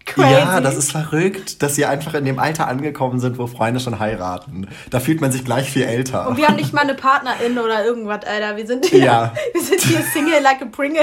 [0.06, 0.32] Crazy.
[0.32, 3.98] Ja, das ist verrückt, dass sie einfach in dem Alter angekommen sind, wo Freunde schon
[3.98, 4.68] heiraten.
[4.90, 6.28] Da fühlt man sich gleich viel älter.
[6.28, 8.56] Und wir haben nicht mal eine Partnerin oder irgendwas, Alter.
[8.56, 9.34] Wir sind hier, ja.
[9.52, 11.02] wir sind hier Single like a Pringle.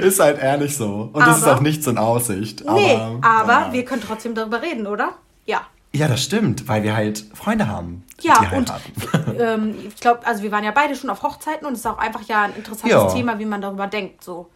[0.00, 1.10] ist halt ehrlich so.
[1.12, 2.64] Und es ist auch nichts in Aussicht.
[2.64, 3.72] Nee, aber, aber ja.
[3.72, 5.14] wir können trotzdem darüber reden, oder?
[5.46, 5.62] Ja.
[5.92, 8.04] Ja, das stimmt, weil wir halt Freunde haben.
[8.20, 8.72] Ja, und
[9.38, 11.98] ähm, ich glaube, also wir waren ja beide schon auf Hochzeiten und es ist auch
[11.98, 13.08] einfach ja ein interessantes ja.
[13.08, 14.22] Thema, wie man darüber denkt.
[14.22, 14.48] So.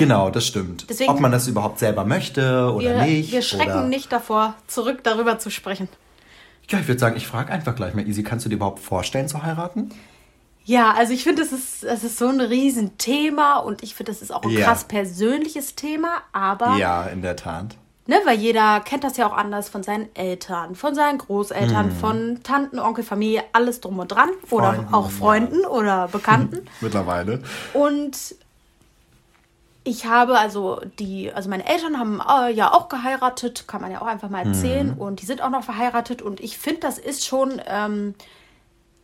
[0.00, 0.86] Genau, das stimmt.
[0.88, 3.32] Deswegen, Ob man das überhaupt selber möchte oder wir, nicht.
[3.32, 3.86] Wir schrecken oder...
[3.86, 5.88] nicht davor, zurück darüber zu sprechen.
[6.68, 9.28] Ja, ich würde sagen, ich frage einfach gleich mal, Easy, kannst du dir überhaupt vorstellen
[9.28, 9.90] zu heiraten?
[10.64, 14.22] Ja, also ich finde, es ist, es ist so ein Riesenthema und ich finde, das
[14.22, 14.64] ist auch ein ja.
[14.66, 16.76] krass persönliches Thema, aber.
[16.76, 17.76] Ja, in der Tat.
[18.06, 21.92] Ne, weil jeder kennt das ja auch anders von seinen Eltern, von seinen Großeltern, mm.
[21.92, 24.30] von Tanten, Onkel, Familie, alles drum und dran.
[24.48, 25.68] Freunden, oder auch Freunden ja.
[25.68, 26.66] oder Bekannten.
[26.80, 27.40] Mittlerweile.
[27.72, 28.34] Und
[29.82, 34.02] ich habe also die, also meine Eltern haben äh, ja auch geheiratet, kann man ja
[34.02, 34.94] auch einfach mal erzählen.
[34.94, 34.98] Mhm.
[34.98, 36.20] Und die sind auch noch verheiratet.
[36.20, 38.14] Und ich finde, das ist schon ähm,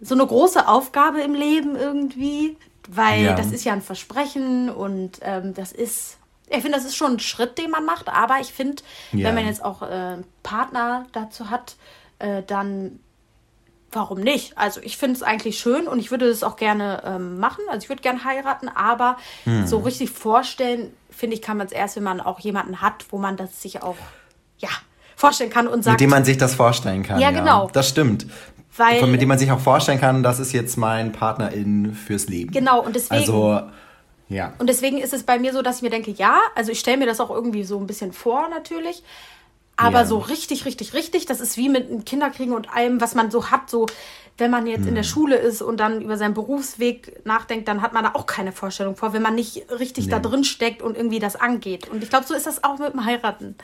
[0.00, 2.58] so eine große Aufgabe im Leben irgendwie,
[2.88, 3.34] weil ja.
[3.34, 7.20] das ist ja ein Versprechen und ähm, das ist, ich finde, das ist schon ein
[7.20, 8.08] Schritt, den man macht.
[8.08, 9.26] Aber ich finde, ja.
[9.26, 11.76] wenn man jetzt auch äh, Partner dazu hat,
[12.18, 13.00] äh, dann
[13.96, 14.56] warum nicht?
[14.56, 17.64] Also ich finde es eigentlich schön und ich würde es auch gerne ähm, machen.
[17.68, 19.66] Also ich würde gerne heiraten, aber hm.
[19.66, 23.18] so richtig vorstellen, finde ich, kann man es erst, wenn man auch jemanden hat, wo
[23.18, 23.96] man das sich auch,
[24.58, 24.68] ja,
[25.16, 25.94] vorstellen kann und sagt.
[25.94, 27.18] Mit dem man sich das vorstellen kann.
[27.18, 27.40] Ja, ja.
[27.40, 27.68] genau.
[27.72, 28.26] Das stimmt.
[28.76, 32.52] Weil, mit dem man sich auch vorstellen kann, das ist jetzt mein Partnerin fürs Leben.
[32.52, 33.22] Genau, und deswegen.
[33.22, 33.62] Also,
[34.28, 34.52] ja.
[34.58, 36.98] Und deswegen ist es bei mir so, dass ich mir denke, ja, also ich stelle
[36.98, 39.02] mir das auch irgendwie so ein bisschen vor, natürlich.
[39.76, 40.06] Aber ja.
[40.06, 43.50] so richtig, richtig, richtig, das ist wie mit einem Kinderkriegen und allem, was man so
[43.50, 43.86] hat, so
[44.38, 45.10] wenn man jetzt in der hm.
[45.10, 48.96] Schule ist und dann über seinen Berufsweg nachdenkt, dann hat man da auch keine Vorstellung
[48.96, 50.10] vor, wenn man nicht richtig nee.
[50.10, 51.88] da drin steckt und irgendwie das angeht.
[51.88, 53.54] Und ich glaube, so ist das auch mit dem Heiraten.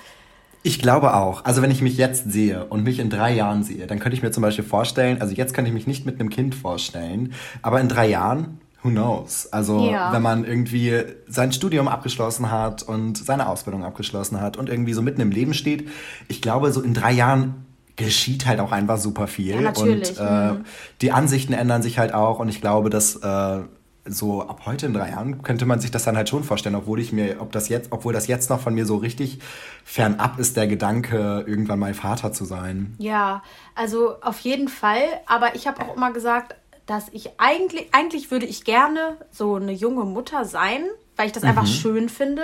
[0.62, 1.44] Ich glaube auch.
[1.44, 4.22] Also wenn ich mich jetzt sehe und mich in drei Jahren sehe, dann könnte ich
[4.22, 7.80] mir zum Beispiel vorstellen, also jetzt kann ich mich nicht mit einem Kind vorstellen, aber
[7.80, 9.52] in drei Jahren who knows?
[9.52, 10.12] Also ja.
[10.12, 15.02] wenn man irgendwie sein Studium abgeschlossen hat und seine Ausbildung abgeschlossen hat und irgendwie so
[15.02, 15.88] mitten im Leben steht,
[16.28, 17.66] ich glaube, so in drei Jahren
[17.96, 19.60] geschieht halt auch einfach super viel.
[19.62, 19.70] Ja.
[19.70, 20.64] Und äh, mhm.
[21.00, 23.60] die Ansichten ändern sich halt auch und ich glaube, dass äh,
[24.04, 26.98] so ab heute in drei Jahren könnte man sich das dann halt schon vorstellen, obwohl
[26.98, 29.38] ich mir, ob das jetzt, obwohl das jetzt noch von mir so richtig
[29.84, 32.96] fernab ist, der Gedanke, irgendwann mal Vater zu sein.
[32.98, 33.42] Ja,
[33.76, 35.04] also auf jeden Fall.
[35.26, 39.72] Aber ich habe auch immer gesagt, dass ich eigentlich, eigentlich würde ich gerne so eine
[39.72, 40.84] junge Mutter sein,
[41.16, 41.50] weil ich das mhm.
[41.50, 42.42] einfach schön finde.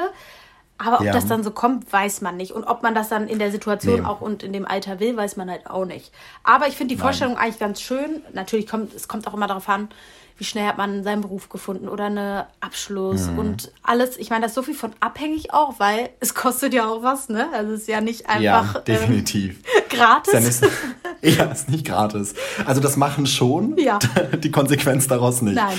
[0.79, 1.13] Aber ob ja.
[1.13, 2.53] das dann so kommt, weiß man nicht.
[2.53, 4.07] Und ob man das dann in der Situation nee.
[4.07, 6.13] auch und in dem Alter will, weiß man halt auch nicht.
[6.45, 7.45] Aber ich finde die Vorstellung Nein.
[7.45, 8.23] eigentlich ganz schön.
[8.33, 9.89] Natürlich kommt es kommt auch immer darauf an,
[10.37, 13.39] wie schnell hat man seinen Beruf gefunden oder einen Abschluss mhm.
[13.41, 14.17] und alles.
[14.19, 17.29] Ich meine, das ist so viel von abhängig auch, weil es kostet ja auch was,
[17.29, 17.49] ne?
[17.53, 18.43] Also es ist ja nicht einfach
[18.75, 19.59] ja, ähm, definitiv.
[19.77, 20.63] Ähm, gratis.
[20.63, 20.63] Ist
[21.23, 22.35] ja, ist nicht gratis.
[22.67, 23.99] Also das machen schon, ja.
[24.43, 25.57] die Konsequenz daraus nicht.
[25.57, 25.79] Nein.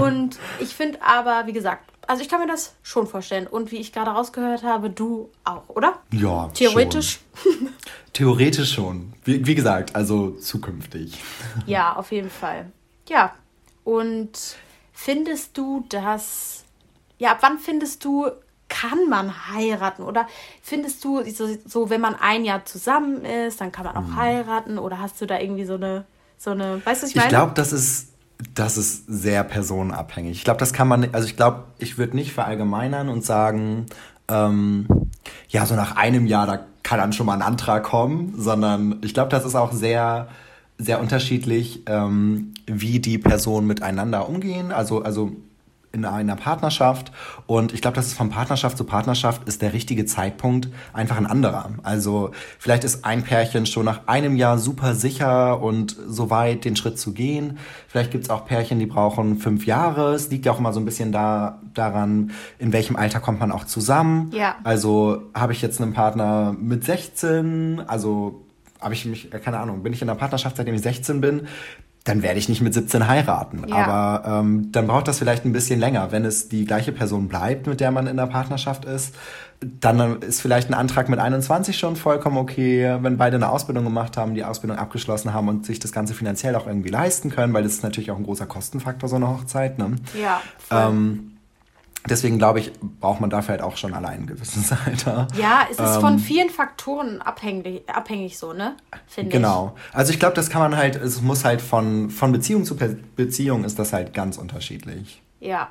[0.00, 3.46] Und ich finde aber, wie gesagt, also ich kann mir das schon vorstellen.
[3.46, 6.00] Und wie ich gerade rausgehört habe, du auch, oder?
[6.12, 6.48] Ja.
[6.54, 7.20] Theoretisch?
[7.42, 7.68] Schon.
[8.12, 9.12] Theoretisch schon.
[9.24, 11.18] Wie, wie gesagt, also zukünftig.
[11.66, 12.70] Ja, auf jeden Fall.
[13.08, 13.34] Ja,
[13.84, 14.30] und
[14.92, 16.64] findest du, dass,
[17.18, 18.30] ja, ab wann findest du,
[18.68, 20.02] kann man heiraten?
[20.02, 20.26] Oder
[20.62, 24.16] findest du, so, so wenn man ein Jahr zusammen ist, dann kann man auch hm.
[24.16, 24.78] heiraten?
[24.78, 26.04] Oder hast du da irgendwie so eine,
[26.38, 27.28] so eine, weißt du, was ich meine?
[27.28, 28.08] Ich glaube, das ist,
[28.54, 30.36] das ist sehr personenabhängig.
[30.38, 33.86] Ich glaube, das kann man, also ich glaube, ich würde nicht verallgemeinern und sagen,
[34.28, 34.86] ähm,
[35.48, 39.14] ja, so nach einem Jahr, da kann dann schon mal ein Antrag kommen, sondern ich
[39.14, 40.28] glaube, das ist auch sehr
[40.78, 44.72] sehr unterschiedlich, ähm, wie die Personen miteinander umgehen.
[44.72, 45.32] Also, also
[45.96, 47.10] in einer Partnerschaft.
[47.46, 51.26] Und ich glaube, das ist von Partnerschaft zu Partnerschaft ist der richtige Zeitpunkt einfach ein
[51.26, 51.70] anderer.
[51.82, 56.76] Also vielleicht ist ein Pärchen schon nach einem Jahr super sicher und so weit den
[56.76, 57.58] Schritt zu gehen.
[57.88, 60.14] Vielleicht gibt es auch Pärchen, die brauchen fünf Jahre.
[60.14, 63.50] Es liegt ja auch immer so ein bisschen da, daran, in welchem Alter kommt man
[63.50, 64.30] auch zusammen.
[64.32, 64.56] Ja.
[64.62, 68.42] Also habe ich jetzt einen Partner mit 16, also
[68.80, 71.48] habe ich mich, äh, keine Ahnung, bin ich in einer Partnerschaft, seitdem ich 16 bin,
[72.06, 73.64] dann werde ich nicht mit 17 heiraten.
[73.66, 73.76] Ja.
[73.76, 76.12] Aber ähm, dann braucht das vielleicht ein bisschen länger.
[76.12, 79.14] Wenn es die gleiche Person bleibt, mit der man in der Partnerschaft ist,
[79.60, 84.16] dann ist vielleicht ein Antrag mit 21 schon vollkommen okay, wenn beide eine Ausbildung gemacht
[84.16, 87.64] haben, die Ausbildung abgeschlossen haben und sich das Ganze finanziell auch irgendwie leisten können, weil
[87.64, 89.78] das ist natürlich auch ein großer Kostenfaktor, so eine Hochzeit.
[89.78, 89.96] Ne?
[90.20, 90.40] Ja.
[90.70, 91.35] Ähm,
[92.08, 95.28] Deswegen glaube ich, braucht man dafür halt auch schon allein ein gewisses Alter.
[95.36, 98.76] Ja, es ist ähm, von vielen Faktoren abhängig, abhängig so, ne?
[99.06, 99.74] Finde genau.
[99.76, 99.94] Ich.
[99.94, 102.76] Also ich glaube, das kann man halt, es muss halt von, von Beziehung zu
[103.16, 105.22] Beziehung ist das halt ganz unterschiedlich.
[105.40, 105.70] Ja.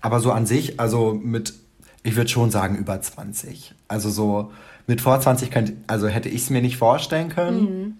[0.00, 1.54] Aber so an sich, also mit,
[2.02, 3.74] ich würde schon sagen, über 20.
[3.88, 4.52] Also so
[4.86, 7.60] mit vor 20 könnte, also hätte ich es mir nicht vorstellen können.
[7.60, 7.94] Mhm.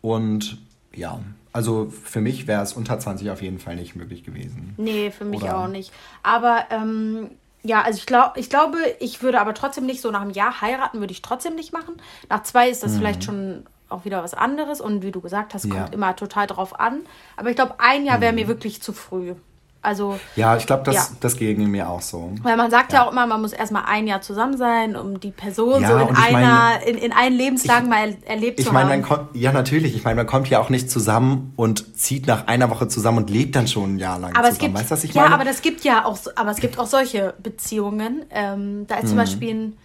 [0.00, 0.58] Und
[0.94, 1.20] ja,
[1.52, 4.74] also für mich wäre es unter 20 auf jeden Fall nicht möglich gewesen.
[4.76, 5.58] Nee, für mich Oder?
[5.58, 5.92] auch nicht.
[6.22, 7.30] Aber ähm,
[7.62, 10.60] ja, also ich, glaub, ich glaube, ich würde aber trotzdem nicht so nach einem Jahr
[10.60, 11.96] heiraten, würde ich trotzdem nicht machen.
[12.28, 12.96] Nach zwei ist das mhm.
[12.98, 15.86] vielleicht schon auch wieder was anderes und wie du gesagt hast, kommt ja.
[15.86, 17.00] immer total drauf an.
[17.36, 18.40] Aber ich glaube, ein Jahr wäre mhm.
[18.40, 19.34] mir wirklich zu früh.
[19.80, 21.06] Also, ja, ich glaube, das, ja.
[21.20, 22.32] das ging mir auch so.
[22.42, 22.98] Weil man sagt ja.
[22.98, 25.98] ja auch immer, man muss erstmal ein Jahr zusammen sein, um die Person ja, so
[25.98, 28.88] in einer, meine, in, in allen Lebenslagen ich, mal erlebt ich zu mein, haben.
[28.88, 29.94] Man kommt, ja, natürlich.
[29.94, 33.30] Ich meine, man kommt ja auch nicht zusammen und zieht nach einer Woche zusammen und
[33.30, 34.52] lebt dann schon ein Jahr lang aber zusammen.
[34.52, 35.34] Es gibt, weißt du, was ich ja, meine?
[35.34, 38.26] aber das gibt ja auch, aber es gibt auch solche Beziehungen.
[38.30, 39.08] Ähm, da ist mhm.
[39.08, 39.78] zum Beispiel ein,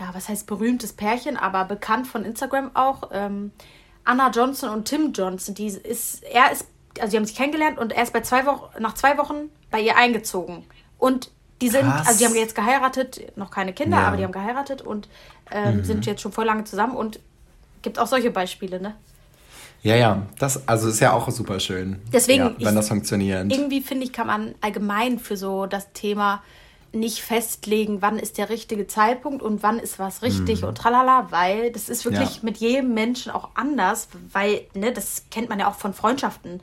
[0.00, 3.10] ja, was heißt berühmtes Pärchen, aber bekannt von Instagram auch.
[3.12, 3.52] Ähm,
[4.04, 5.54] Anna Johnson und Tim Johnson.
[5.54, 6.66] Die ist, er ist
[7.00, 9.96] also die haben sich kennengelernt und erst bei zwei Wochen, nach zwei Wochen bei ihr
[9.96, 10.64] eingezogen.
[10.98, 11.30] Und
[11.60, 12.06] die sind, Krass.
[12.06, 14.06] also die haben jetzt geheiratet, noch keine Kinder, ja.
[14.06, 15.08] aber die haben geheiratet und
[15.50, 15.84] ähm, mhm.
[15.84, 17.20] sind jetzt schon voll lange zusammen und
[17.82, 18.94] gibt auch solche Beispiele, ne?
[19.82, 22.00] Ja, ja, das also ist ja auch super schön.
[22.12, 23.50] Deswegen, ja, wenn ich, das funktioniert.
[23.50, 26.42] Irgendwie finde ich, kann man allgemein für so das Thema
[26.92, 30.68] nicht festlegen, wann ist der richtige Zeitpunkt und wann ist was richtig mhm.
[30.68, 32.40] und tralala, weil das ist wirklich ja.
[32.42, 36.60] mit jedem Menschen auch anders, weil, ne, das kennt man ja auch von Freundschaften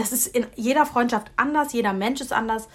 [0.00, 2.68] das ist in jeder Freundschaft anders, jeder Mensch ist anders.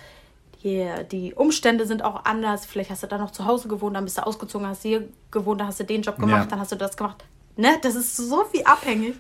[0.64, 2.66] Die, die Umstände sind auch anders.
[2.66, 5.62] Vielleicht hast du da noch zu Hause gewohnt, dann bist du ausgezogen, hast hier gewohnt,
[5.62, 6.46] dann hast du den Job gemacht, ja.
[6.46, 7.24] dann hast du das gemacht.
[7.58, 7.70] Ne?
[7.82, 9.16] Das ist so viel abhängig.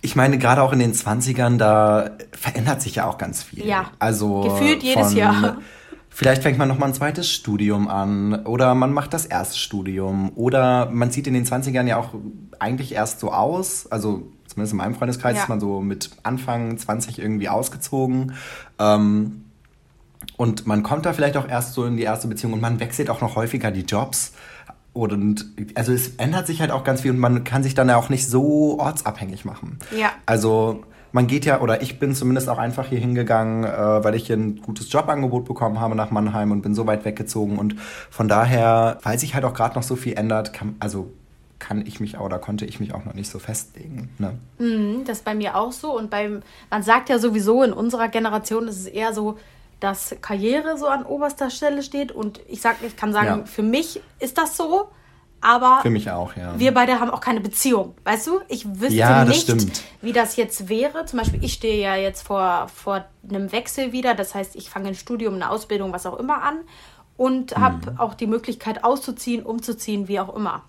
[0.00, 3.66] Ich meine, gerade auch in den 20ern, da verändert sich ja auch ganz viel.
[3.66, 3.90] Ja.
[3.98, 5.58] Also gefühlt jedes Jahr.
[6.10, 10.32] Vielleicht fängt man noch mal ein zweites Studium an oder man macht das erste Studium
[10.34, 12.14] oder man sieht in den 20ern ja auch
[12.58, 15.42] eigentlich erst so aus, also zumindest in meinem Freundeskreis ja.
[15.42, 18.34] ist man so mit Anfang 20 irgendwie ausgezogen.
[18.78, 19.44] Ähm,
[20.36, 23.08] und man kommt da vielleicht auch erst so in die erste Beziehung und man wechselt
[23.08, 24.32] auch noch häufiger die Jobs.
[24.92, 27.96] Und also es ändert sich halt auch ganz viel und man kann sich dann ja
[27.96, 29.78] auch nicht so ortsabhängig machen.
[29.96, 30.10] Ja.
[30.26, 34.26] Also man geht ja, oder ich bin zumindest auch einfach hier hingegangen, äh, weil ich
[34.26, 37.58] hier ein gutes Jobangebot bekommen habe nach Mannheim und bin so weit weggezogen.
[37.58, 37.76] Und
[38.10, 41.12] von daher, weil sich halt auch gerade noch so viel ändert, kann, also
[41.58, 44.10] kann ich mich oder konnte ich mich auch noch nicht so festlegen.
[44.18, 44.38] Ne?
[44.58, 45.96] Mm, das ist bei mir auch so.
[45.96, 49.38] Und beim, man sagt ja sowieso, in unserer Generation ist es eher so,
[49.80, 52.12] dass Karriere so an oberster Stelle steht.
[52.12, 53.44] Und ich sag, ich kann sagen, Ja.
[53.46, 54.88] für mich ist das so.
[55.40, 56.58] Aber Für mich auch, ja.
[56.58, 57.94] wir beide haben auch keine Beziehung.
[58.02, 58.40] Weißt du?
[58.48, 59.82] Ich wüsste Ja, nicht, stimmt.
[60.02, 61.04] wie das jetzt wäre.
[61.06, 64.14] Zum Beispiel, ich stehe ja jetzt vor, vor einem Wechsel wieder.
[64.14, 66.58] Das heißt, ich fange ein Studium, eine Ausbildung, was auch immer an.
[67.16, 70.62] Und habe auch die Möglichkeit auszuziehen, umzuziehen, wie auch immer.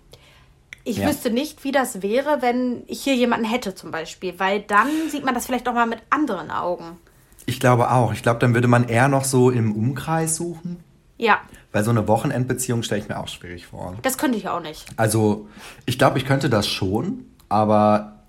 [0.89, 1.08] Ich Ja.
[1.08, 4.34] wüsste nicht, wie das wäre, wenn ich hier jemanden hätte zum Beispiel.
[4.39, 6.97] Weil dann sieht man das vielleicht auch mal mit anderen Augen.
[7.45, 8.12] Ich glaube auch.
[8.13, 10.84] Ich glaube, dann würde man eher noch so im Umkreis suchen.
[11.17, 11.39] Ja,
[11.71, 13.95] Weil so eine Wochenendbeziehung stelle ich mir auch schwierig vor.
[14.02, 14.86] das könnte ich auch nicht.
[14.95, 15.47] Also,
[15.86, 18.23] ich glaube, ich könnte das schon, aber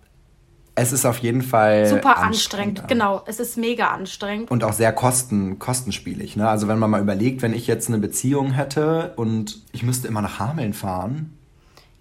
[0.74, 2.88] es ist auf jeden Fall Super anstrengend.
[2.88, 4.50] Genau, es ist mega anstrengend.
[4.50, 6.36] Und auch sehr kosten, kostenspielig.
[6.36, 6.48] Ne?
[6.48, 10.20] Also wenn man mal überlegt, wenn ich jetzt eine Beziehung hätte und ich müsste immer
[10.22, 11.36] nach Hameln fahren.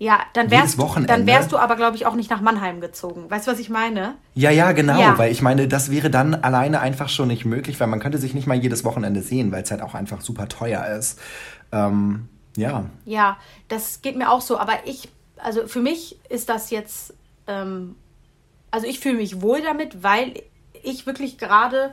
[0.02, 3.30] Ja, dann wärst, dann wärst du aber, glaube ich, auch nicht nach Mannheim gezogen.
[3.30, 4.16] Weißt du, was ich meine?
[4.34, 4.98] Ja, ja, genau.
[4.98, 5.18] Ja.
[5.18, 8.34] Weil ich meine, das wäre dann alleine einfach schon nicht möglich, weil man könnte sich
[8.34, 11.20] nicht mal jedes Wochenende sehen, weil es halt auch einfach super teuer ist.
[11.74, 12.86] Ähm, ja.
[13.04, 14.58] Ja, das geht mir auch so.
[14.58, 17.14] Aber ich, also für mich ist das jetzt,
[17.48, 17.98] ähm,
[18.72, 20.44] also ich fühle mich wohl damit, weil
[20.82, 21.92] ich wirklich gerade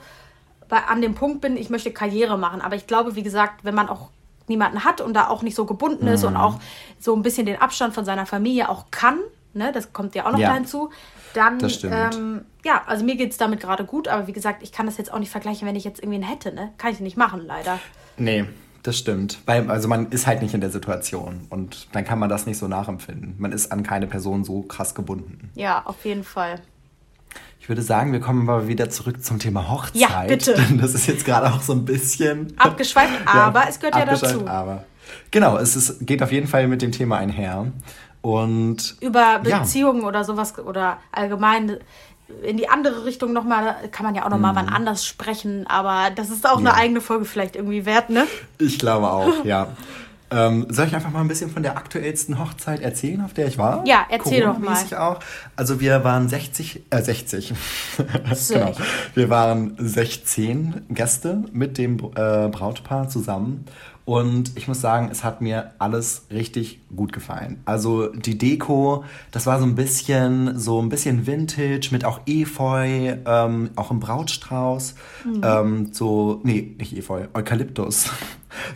[0.69, 2.61] an dem Punkt bin, ich möchte Karriere machen.
[2.61, 4.11] Aber ich glaube, wie gesagt, wenn man auch
[4.49, 6.29] niemanden hat und da auch nicht so gebunden ist Mhm.
[6.29, 6.59] und auch
[7.01, 9.19] so ein bisschen den Abstand von seiner Familie auch kann,
[9.55, 10.49] ne, das kommt ja auch noch Ja.
[10.51, 10.91] da hinzu,
[11.35, 14.87] dann, ähm, ja, also mir geht es damit gerade gut, aber wie gesagt, ich kann
[14.87, 16.73] das jetzt auch nicht vergleichen, wenn ich jetzt irgendwie einen hätte, ne?
[16.79, 17.79] Kann ich nicht machen, leider.
[18.17, 18.45] Nee,
[18.83, 19.39] das stimmt.
[19.45, 22.57] Weil, also man ist halt nicht in der Situation und dann kann man das nicht
[22.57, 23.35] so nachempfinden.
[23.39, 25.51] Man ist an keine Person so krass gebunden.
[25.55, 26.61] Ja, auf jeden Fall.
[27.61, 29.97] Ich würde sagen, wir kommen mal wieder zurück zum Thema Hochzeit.
[30.01, 30.55] Ja, bitte.
[30.69, 34.47] Denn das ist jetzt gerade auch so ein bisschen Abgeschweift, aber es gehört ja dazu.
[34.47, 34.85] Aber.
[35.31, 37.67] Genau, es ist, geht auf jeden Fall mit dem Thema einher.
[38.23, 39.59] Und über Ja.
[39.61, 41.79] Beziehungen oder sowas oder allgemein
[42.43, 46.29] in die andere Richtung nochmal, kann man ja auch nochmal wann anders sprechen, aber das
[46.31, 46.67] ist auch Mhm.
[46.67, 46.73] Ja.
[46.73, 48.27] eine eigene Folge vielleicht irgendwie wert, ne?
[48.59, 49.69] ich glaube auch, ja.
[50.31, 53.59] Ähm, soll ich einfach mal ein bisschen von der aktuellsten Hochzeit erzählen, auf der ich
[53.59, 53.85] war?
[53.87, 54.77] Ja, erzähl doch mal.
[54.99, 55.21] Auch.
[55.55, 57.55] Also wir waren 60, äh 60.
[58.49, 58.73] genau.
[59.15, 63.67] Wir waren 16 Gäste mit dem äh, Brautpaar zusammen.
[64.07, 67.61] Und ich muss sagen, es hat mir alles richtig gut gefallen.
[67.65, 73.17] Also die Deko, das war so ein bisschen, so ein bisschen Vintage mit auch Efeu,
[73.27, 74.95] ähm, auch im Brautstrauß.
[75.25, 75.41] Mhm.
[75.43, 78.09] Ähm, so, nee, nicht Efeu, Eukalyptus.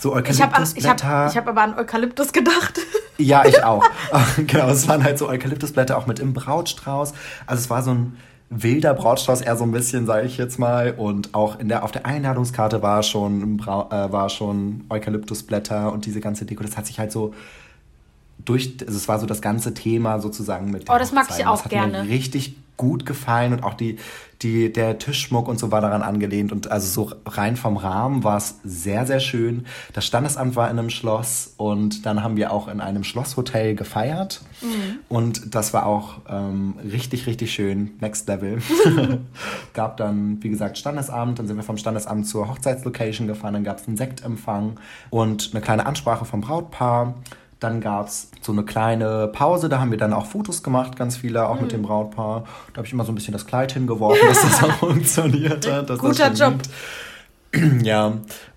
[0.00, 1.08] So Ich habe ich Eukalyptusblätter.
[1.08, 2.80] hab, ich hab aber an Eukalyptus gedacht.
[3.16, 3.84] Ja, ich auch.
[4.48, 7.12] genau, es waren halt so Eukalyptusblätter auch mit im Brautstrauß.
[7.46, 8.16] Also es war so ein
[8.50, 10.92] wilder Brautstrauß, eher so ein bisschen, sage ich jetzt mal.
[10.96, 16.04] Und auch in der, auf der Einladungskarte war schon, Brau äh, war schon Eukalyptusblätter und
[16.04, 16.62] diese ganze Deko.
[16.64, 17.32] Das hat sich halt so
[18.44, 21.34] durch, also es war so das ganze Thema sozusagen mit der Oh, das mag ich
[21.34, 21.46] Hochzeit.
[21.46, 22.02] auch das hat gerne.
[22.04, 23.98] Mir richtig gut gefallen und auch die,
[24.42, 28.38] die, der Tischschmuck und so war daran angelehnt und also so rein vom Rahmen war
[28.38, 29.66] es sehr, sehr schön.
[29.92, 34.42] Das Standesamt war in einem Schloss und dann haben wir auch in einem Schlosshotel gefeiert
[34.62, 34.98] Mhm.
[35.08, 37.92] und das war auch ähm, richtig, richtig schön.
[38.00, 38.60] Next Level.
[39.72, 43.78] gab dann, wie gesagt, Standesamt, dann sind wir vom Standesamt zur Hochzeitslocation gefahren, dann gab
[43.78, 44.78] es einen Sektempfang
[45.10, 47.14] und eine kleine Ansprache vom Brautpaar.
[47.60, 51.16] Dann gab es so eine kleine Pause, da haben wir dann auch Fotos gemacht, ganz
[51.18, 51.60] viele, auch Mhm.
[51.62, 52.44] mit dem Brautpaar.
[52.72, 55.86] Da habe ich immer so ein bisschen das Kleid hingeworfen, dass das auch funktioniert hat.
[55.98, 56.54] Guter Job.
[56.54, 56.70] liegt.
[57.84, 58.12] Ja,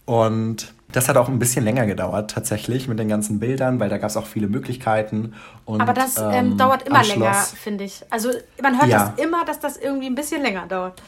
[0.05, 3.97] und das hat auch ein bisschen länger gedauert, tatsächlich, mit den ganzen Bildern, weil da
[3.97, 5.33] gab es auch viele Möglichkeiten.
[5.65, 8.03] Und, Aber das ähm, ähm, dauert immer länger, finde ich.
[8.11, 8.29] Also
[8.61, 9.13] man hört Ja.
[9.15, 11.01] das immer, dass das irgendwie ein bisschen länger dauert.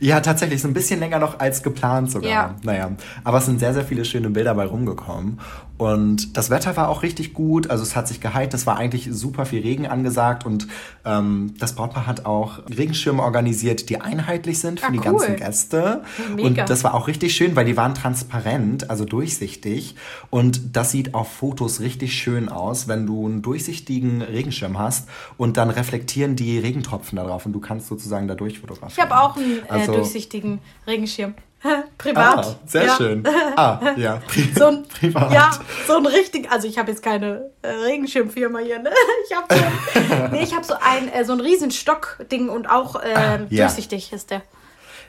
[0.00, 2.28] Ja, tatsächlich, so ein bisschen länger noch als geplant sogar.
[2.30, 2.54] Ja.
[2.62, 2.90] Naja,
[3.22, 5.38] aber es sind sehr, sehr viele schöne Bilder bei rumgekommen.
[5.78, 9.08] Und das Wetter war auch richtig gut, also es hat sich geheilt, es war eigentlich
[9.12, 10.66] super viel Regen angesagt und
[11.04, 15.04] ähm, das Brautpaar hat auch Regenschirme organisiert, die einheitlich sind für Ah, die cool.
[15.04, 16.02] ganzen Gäste.
[16.34, 16.48] Mega.
[16.62, 19.94] Und das war auch richtig schön, weil die waren transparent, also durchsichtig.
[20.30, 25.56] Und das sieht auf Fotos richtig schön aus, wenn du einen durchsichtigen Regenschirm hast und
[25.56, 29.08] dann reflektieren die Regentropfen darauf und du kannst sozusagen da durch Ich fotografieren.
[29.10, 31.34] habe auch einen äh, Also- durchsichtigen Regenschirm.
[31.98, 32.46] Privat.
[32.46, 32.96] Ah, sehr ja.
[32.96, 33.24] schön.
[33.56, 34.20] Ah, ja.
[34.28, 35.32] Pri So ein, Privat.
[35.32, 35.50] Ja,
[35.86, 38.90] so ein richtig, also ich habe jetzt keine äh, Regenschirmfirma hier, ne?
[39.28, 43.16] Ich habe so, nee, ich habe so ein äh, so ein Riesenstock-Ding und auch ähm,
[43.16, 43.64] Ah, ja.
[43.66, 44.42] durchsichtig ist der.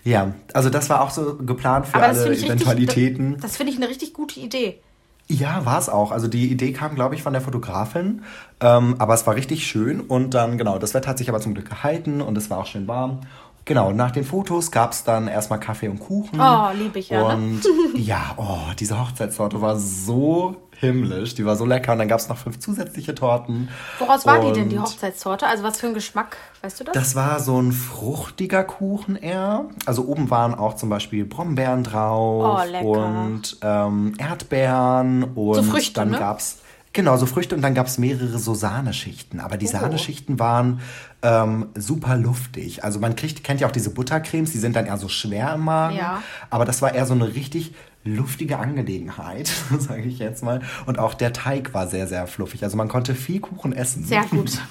[0.04, 3.26] Ja, also das war auch so geplant für das alle Eventualitäten.
[3.28, 4.80] richtig, das finde ich eine richtig gute Idee.
[5.28, 6.12] Ja, war es auch.
[6.12, 8.24] Also die Idee kam, glaube ich, von der Fotografin.
[8.62, 10.00] Ähm, aber es war richtig schön.
[10.02, 12.66] Und dann, genau, das Wetter hat sich aber zum Glück gehalten und es war auch
[12.66, 13.22] schön warm.
[13.70, 16.42] Genau, nach den Fotos gab es dann erstmal Kaffee und Kuchen.
[16.42, 17.36] Oh, lieb ich ja, ne?
[17.36, 17.62] Und
[17.96, 21.36] ja, oh, diese Hochzeitstorte war so himmlisch.
[21.36, 21.92] Die war so lecker.
[21.92, 23.70] Und dann gab es noch fünf zusätzliche Torten.
[24.00, 25.46] Woraus war die denn, die Hochzeitstorte?
[25.46, 26.94] Also was für ein Geschmack, weißt du das?
[26.96, 29.66] Das war so ein fruchtiger Kuchen eher.
[29.86, 32.88] Also oben waren auch zum Beispiel Brombeeren drauf Oh, lecker.
[32.88, 36.18] und ähm, Erdbeeren und So Früchte, dann ne?
[36.18, 36.58] gab's
[36.92, 39.40] Genau, so Früchte und dann gab es mehrere so Sahneschichten.
[39.40, 39.70] Aber die Oh.
[39.70, 40.80] Sahneschichten waren
[41.22, 42.84] ähm, super luftig.
[42.84, 45.62] Also man kriegt, kennt ja auch diese Buttercremes, die sind dann eher so schwer im
[45.62, 45.98] Magen.
[45.98, 46.24] Ja.
[46.50, 49.48] Aber das war eher so eine richtig luftige Angelegenheit,
[49.80, 50.62] sage ich jetzt mal.
[50.86, 52.64] Und auch der Teig war sehr, sehr fluffig.
[52.64, 54.04] Also man konnte viel Kuchen essen.
[54.04, 54.60] Sehr gut.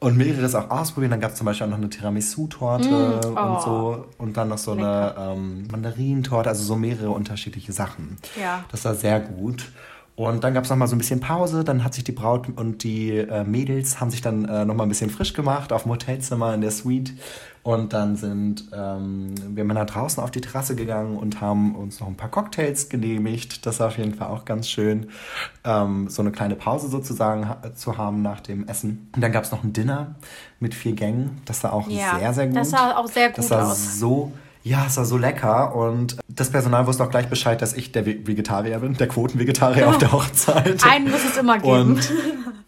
[0.00, 1.10] Und mehreres auch ausprobieren.
[1.10, 3.38] Dann gab es zum Beispiel auch noch eine Tiramisu-Torte oh.
[3.38, 4.06] und so.
[4.16, 8.16] Und dann noch so eine ähm, Mandarinentorte, also so mehrere unterschiedliche Sachen.
[8.40, 8.64] Ja.
[8.70, 9.70] Das war sehr gut.
[10.28, 11.64] Und dann gab es noch mal so ein bisschen Pause.
[11.64, 14.82] Dann hat sich die Braut und die äh, Mädels haben sich dann äh, noch mal
[14.82, 17.14] ein bisschen frisch gemacht auf dem Hotelzimmer in der Suite.
[17.62, 22.06] Und dann sind ähm, wir Männer draußen auf die Terrasse gegangen und haben uns noch
[22.06, 23.64] ein paar Cocktails genehmigt.
[23.64, 25.06] Das war auf jeden Fall auch ganz schön,
[25.64, 29.08] ähm, so eine kleine Pause sozusagen ha zu haben nach dem Essen.
[29.14, 30.16] Und dann gab es noch ein Dinner
[30.58, 31.40] mit vier Gängen.
[31.46, 32.56] Das war auch Ja, sehr, sehr gut.
[32.56, 33.98] das sah auch sehr Das gut sah aus.
[33.98, 35.74] so, ja, es war so lecker.
[35.74, 39.88] Und das Personal wusste auch gleich Bescheid, dass ich der Ve- Vegetarier bin, der Quotenvegetarier
[39.88, 40.84] auf der Hochzeit.
[40.84, 41.72] Einen muss es immer geben.
[41.92, 42.12] Und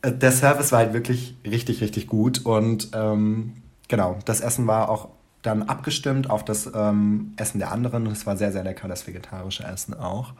[0.03, 2.45] äh, der Service war halt wirklich richtig, richtig gut.
[2.45, 3.55] Und ähm,
[3.89, 5.09] genau, das Essen war auch
[5.43, 8.07] dann abgestimmt auf das ähm, Essen der anderen.
[8.07, 10.35] Es war sehr, sehr lecker, das vegetarische Essen auch.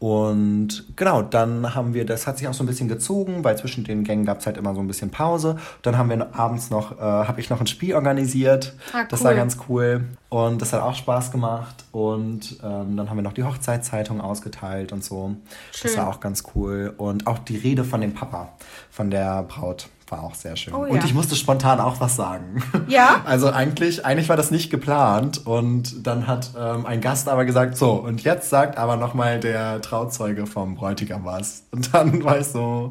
[0.00, 3.82] Und genau, dann haben wir, das hat sich auch so ein bisschen gezogen, weil zwischen
[3.82, 5.56] den Gängen gab es halt immer so ein bisschen Pause.
[5.82, 8.74] Dann haben wir abends noch, äh, habe ich noch ein Spiel organisiert.
[8.92, 9.26] Ah, Das cool.
[9.26, 10.04] war ganz cool.
[10.28, 11.84] Und das hat auch Spaß gemacht.
[11.90, 15.34] Und ähm, dann haben wir noch die Hochzeitszeitung ausgeteilt und so.
[15.72, 15.96] Das Schön.
[15.96, 16.94] war auch ganz cool.
[16.96, 18.50] Und auch die Rede von dem Papa,
[18.90, 20.74] von der Braut, war auch sehr schön.
[20.74, 20.92] Oh ja.
[20.92, 22.62] Und ich musste spontan auch was sagen.
[22.86, 23.20] Ja?
[23.24, 25.46] Also eigentlich, eigentlich war das nicht geplant.
[25.46, 29.80] Und dann hat ähm, ein Gast aber gesagt, so, und jetzt sagt aber nochmal der
[29.82, 31.64] Trauzeuge vom Bräutigam was.
[31.70, 32.90] Und dann war ich so,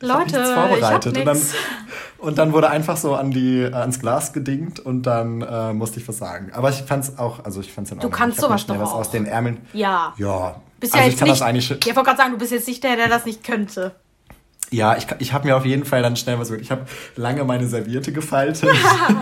[0.00, 1.18] ich hab Leute, nichts ich hab vorbereitet.
[1.18, 1.54] und, dann, nix.
[2.18, 6.00] und dann wurde einfach so an die, äh, ans Glas gedingt und dann äh, musste
[6.00, 6.50] ich was sagen.
[6.52, 8.12] Aber ich fand's auch, also ich fand's in Ordnung.
[8.12, 9.00] kannst ich hab mir sowas doch was auch.
[9.00, 9.58] aus den Ärmeln.
[9.72, 10.14] Ja.
[10.18, 10.60] Ja.
[10.78, 11.70] Bist also ja ich jetzt kann nicht, das eigentlich.
[11.70, 13.94] ich wollte gerade sagen, du bist jetzt nicht der, der das nicht könnte.
[14.72, 16.50] Ja, ich, ich habe mir auf jeden Fall dann schnell was.
[16.50, 18.68] Ich habe lange meine Serviette gefaltet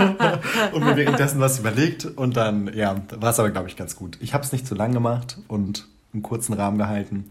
[0.72, 4.16] und mir währenddessen was überlegt und dann, ja, war es aber, glaube ich, ganz gut.
[4.20, 7.26] Ich habe es nicht zu lang gemacht und einen kurzen Rahmen gehalten.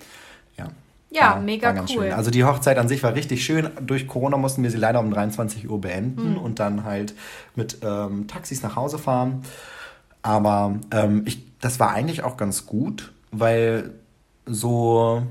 [0.57, 0.67] Ja.
[1.09, 1.87] Ja, war- mega war cool.
[1.87, 2.13] Schön.
[2.13, 3.69] Also die Hochzeit an sich war richtig schön.
[3.81, 7.13] Durch Corona mussten wir sie leider um 23 Uhr beenden und dann halt
[7.55, 9.43] mit ähm, Taxis nach Hause fahren.
[10.21, 13.91] Aber ähm, ich, das war eigentlich auch ganz gut, weil
[14.45, 15.23] so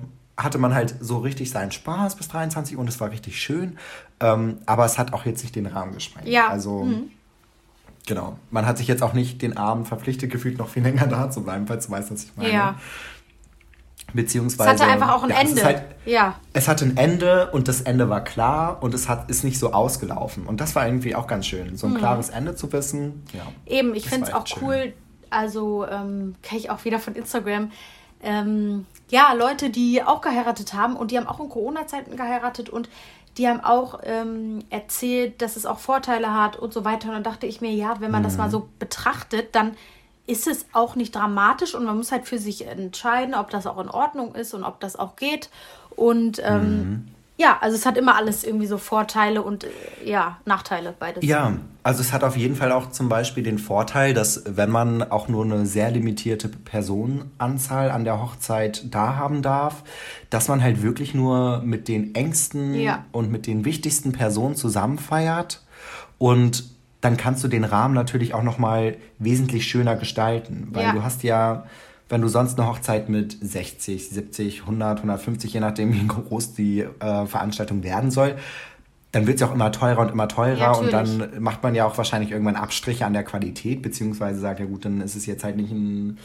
[0.43, 3.79] hatte man halt so richtig seinen Spaß bis 23 Uhr und es war richtig schön.
[4.21, 6.29] Ähm, aber es hat auch jetzt nicht den Rahmen gesprengt.
[6.29, 6.49] Ja.
[6.49, 6.89] Also,
[8.07, 8.39] genau.
[8.51, 11.43] Man hat sich jetzt auch nicht den Abend verpflichtet gefühlt, noch viel länger da zu
[11.43, 12.53] bleiben, falls du weißt, was ich meine.
[12.53, 12.75] Ja.
[14.09, 14.71] Es Beziehungsweise.
[14.71, 15.61] hatte einfach auch ein ja, es Ende.
[15.61, 16.35] ist halt, ja.
[16.53, 19.73] es hatte ein Ende und das Ende war klar und es hat, ist nicht so
[19.73, 20.45] ausgelaufen.
[20.45, 21.71] Und das war irgendwie auch ganz schön.
[21.71, 21.77] Mhm.
[21.77, 23.23] So ein klares Ende zu wissen.
[23.33, 23.47] Ja.
[23.65, 24.93] Eben, ich finde es auch echt cool,
[25.31, 27.71] also ähm, kenne ich auch wieder von Instagram.
[28.23, 32.89] Ähm, ja, Leute, die auch geheiratet haben und die haben auch in Corona-Zeiten geheiratet und
[33.39, 37.09] die haben auch ähm, erzählt, dass es auch Vorteile hat und so weiter.
[37.09, 39.75] Und dann dachte ich mir, ja, wenn man das mal so betrachtet, dann
[40.27, 43.79] ist es auch nicht dramatisch und man muss halt für sich entscheiden, ob das auch
[43.79, 45.51] in Ordnung ist und ob das auch geht.
[45.97, 49.69] Und ähm, ja, also es hat immer alles irgendwie so Vorteile und äh,
[50.05, 51.25] ja, Nachteile, beides.
[51.25, 55.03] Ja, also es hat auf jeden Fall auch zum Beispiel den Vorteil, dass wenn man
[55.11, 59.83] auch nur eine sehr limitierte Personenanzahl an der Hochzeit da haben darf,
[60.31, 63.05] dass man halt wirklich nur mit den engsten Ja.
[63.13, 65.63] und mit den wichtigsten Personen zusammen feiert
[66.19, 66.65] und
[67.01, 70.93] dann kannst du den Rahmen natürlich auch noch mal wesentlich schöner gestalten, weil Ja.
[70.93, 71.65] du hast ja
[72.13, 76.81] wenn du sonst eine Hochzeit mit 60, 70, 100, 150, je nachdem, wie groß die
[76.81, 78.37] äh, Veranstaltung werden soll,
[79.13, 81.75] dann wird es ja auch immer teurer und immer teurer Ja, und dann macht man
[81.75, 85.25] ja auch wahrscheinlich irgendwann Abstriche an der Qualität, beziehungsweise sagt, ja gut, dann ist es
[85.25, 86.19] jetzt halt nicht ein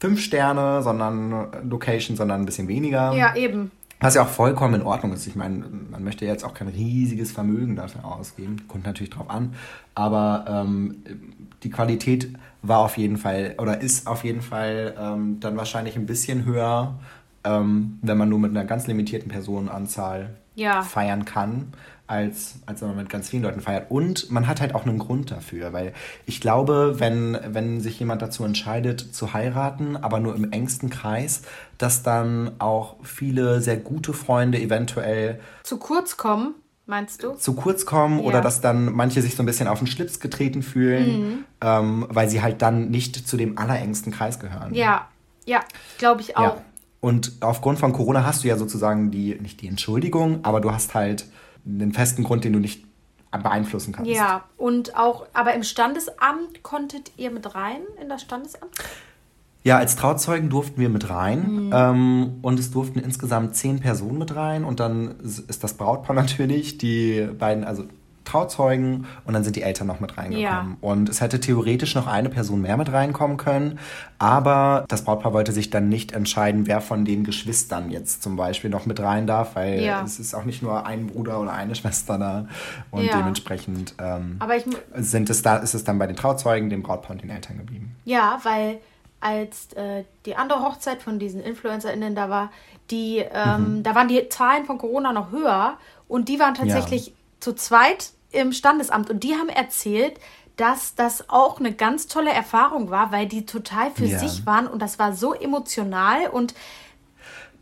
[0.00, 3.12] 5 Sterne, sondern Location, sondern ein bisschen weniger.
[3.12, 3.70] Ja, eben.
[4.00, 5.26] Was ja auch vollkommen in Ordnung ist.
[5.26, 8.68] Ich meine, man möchte jetzt auch kein riesiges Vermögen dafür ausgeben.
[8.68, 9.54] Kommt natürlich drauf an.
[9.94, 10.96] Aber ähm,
[11.62, 12.28] die Qualität
[12.68, 16.98] war auf jeden Fall oder ist auf jeden Fall ähm, dann wahrscheinlich ein bisschen höher,
[17.44, 20.82] ähm, wenn man nur mit einer ganz limitierten Personenanzahl Ja.
[20.82, 21.72] feiern kann,
[22.08, 23.90] als, als wenn man mit ganz vielen Leuten feiert.
[23.90, 25.92] Und man hat halt auch einen Grund dafür, weil
[26.24, 31.42] ich glaube, wenn, wenn sich jemand dazu entscheidet zu heiraten, aber nur im engsten Kreis,
[31.78, 36.54] dass dann auch viele sehr gute Freunde eventuell Zu kurz kommen,
[36.86, 37.34] meinst du?
[37.34, 38.24] zu kurz kommen Ja.
[38.24, 42.28] oder dass dann manche sich so ein bisschen auf den Schlips getreten fühlen, ähm, weil
[42.28, 44.72] sie halt dann nicht zu dem allerengsten Kreis gehören.
[44.74, 45.08] Ja,
[45.44, 45.60] ja,
[45.98, 46.56] glaube ich auch.
[46.56, 46.62] Ja.
[47.00, 50.94] Und aufgrund von Corona hast du ja sozusagen die, nicht die Entschuldigung, aber du hast
[50.94, 51.26] halt
[51.64, 52.84] einen festen Grund, den du nicht
[53.30, 54.10] beeinflussen kannst.
[54.10, 58.70] Ja, und auch, aber im Standesamt konntet ihr mit rein in das Standesamt?
[59.66, 61.70] Ja, als Trauzeugen durften wir mit rein mhm.
[61.74, 66.78] ähm, und es durften insgesamt zehn Personen mit rein und dann ist das Brautpaar natürlich,
[66.78, 67.82] die beiden, also
[68.24, 70.40] Trauzeugen und dann sind die Eltern noch mit reingekommen.
[70.40, 70.76] Ja.
[70.80, 73.80] Und es hätte theoretisch noch eine Person mehr mit reinkommen können,
[74.20, 78.70] aber das Brautpaar wollte sich dann nicht entscheiden, wer von den Geschwistern jetzt zum Beispiel
[78.70, 80.00] noch mit rein darf, weil ja.
[80.04, 82.46] es ist auch nicht nur ein Bruder oder eine Schwester da
[82.92, 83.18] und ja.
[83.18, 84.38] dementsprechend ähm,
[84.94, 87.96] sind es da, ist es dann bei den Trauzeugen, dem Brautpaar und den Eltern geblieben.
[88.04, 88.78] Ja, weil
[89.20, 92.50] als äh, die andere Hochzeit von diesen InfluencerInnen da war,
[92.90, 93.82] die, ähm, mhm.
[93.82, 98.52] da waren die Zahlen von Corona noch höher und die waren tatsächlich zu zweit im
[98.52, 100.20] Standesamt und die haben erzählt,
[100.56, 104.18] dass das auch eine ganz tolle Erfahrung war, weil die total für ja.
[104.18, 106.54] sich waren und das war so emotional und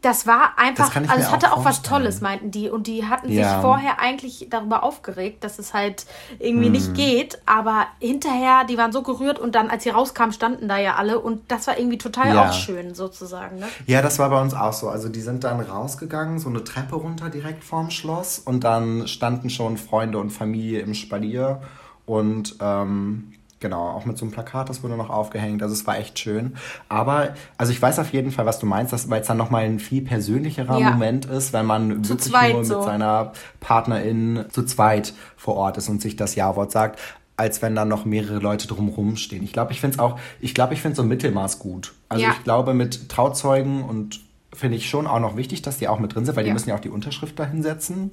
[0.04, 2.68] das war einfach, das also es hatte auch, auch was Tolles, meinten die.
[2.68, 3.54] Und die hatten ja.
[3.54, 6.04] sich vorher eigentlich darüber aufgeregt, dass es halt
[6.38, 6.72] irgendwie hm.
[6.72, 7.38] nicht geht.
[7.46, 11.18] Aber hinterher, die waren so gerührt und dann, als sie rauskamen, standen da ja alle.
[11.20, 12.48] Und das war irgendwie total ja.
[12.48, 13.58] auch schön, sozusagen.
[13.58, 13.66] Ne?
[13.86, 14.88] Ja, das war bei uns auch so.
[14.88, 18.38] Also die sind dann rausgegangen, so eine Treppe runter direkt vorm Schloss.
[18.38, 21.62] Und dann standen schon Freunde und Familie im Spalier.
[22.06, 23.33] Und ähm,
[23.64, 25.62] Genau, auch mit so einem Plakat, das wurde noch aufgehängt.
[25.62, 26.54] Also es war echt schön.
[26.90, 29.78] Aber, also ich weiß auf jeden Fall, was du meinst, weil es dann nochmal ein
[29.78, 30.90] viel persönlicherer ja.
[30.90, 32.82] Moment ist, wenn man zu wirklich nur mit so.
[32.82, 37.00] seiner Partnerin zu zweit vor Ort ist und sich das Ja-Wort sagt
[37.36, 39.42] als wenn dann noch mehrere Leute drumherum stehen.
[39.42, 41.92] Ich glaube, ich finde es auch, ich glaube, ich finde so ein Mittelmaß gut.
[42.08, 42.30] Also ja.
[42.30, 44.20] ich glaube, mit Trauzeugen und
[44.54, 46.48] finde ich schon auch noch wichtig, dass die auch mit drin sind, weil ja.
[46.48, 48.12] die müssen ja auch die Unterschrift da hinsetzen.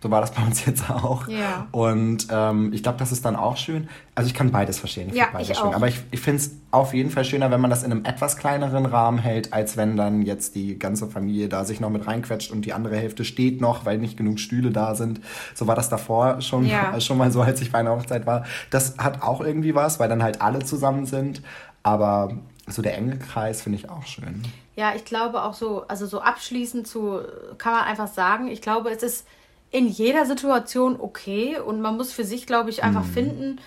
[0.00, 1.26] So war das bei uns jetzt auch.
[1.28, 1.66] Ja.
[1.72, 3.88] Und ähm, ich glaube, das ist dann auch schön.
[4.14, 5.08] Also ich kann beides verstehen.
[5.08, 5.68] Ich ja, beides ich schön.
[5.68, 5.74] Auch.
[5.74, 8.36] Aber ich, ich finde es auf jeden Fall schöner, wenn man das in einem etwas
[8.36, 12.52] kleineren Rahmen hält, als wenn dann jetzt die ganze Familie da sich noch mit reinquetscht
[12.52, 15.20] und die andere Hälfte steht noch, weil nicht genug Stühle da sind.
[15.54, 17.00] So war das davor schon, ja.
[17.00, 18.44] schon mal so, als ich bei einer Hochzeit war.
[18.70, 21.42] Das hat auch irgendwie was, weil dann halt alle zusammen sind.
[21.82, 22.32] Aber
[22.66, 24.42] so der enge Kreis finde ich auch schön.
[24.78, 27.18] Ja, ich glaube auch so, also so abschließend zu,
[27.58, 29.26] kann man einfach sagen, ich glaube, es ist
[29.72, 33.12] in jeder Situation okay und man muss für sich, glaube ich, einfach mhm.
[33.12, 33.60] finden,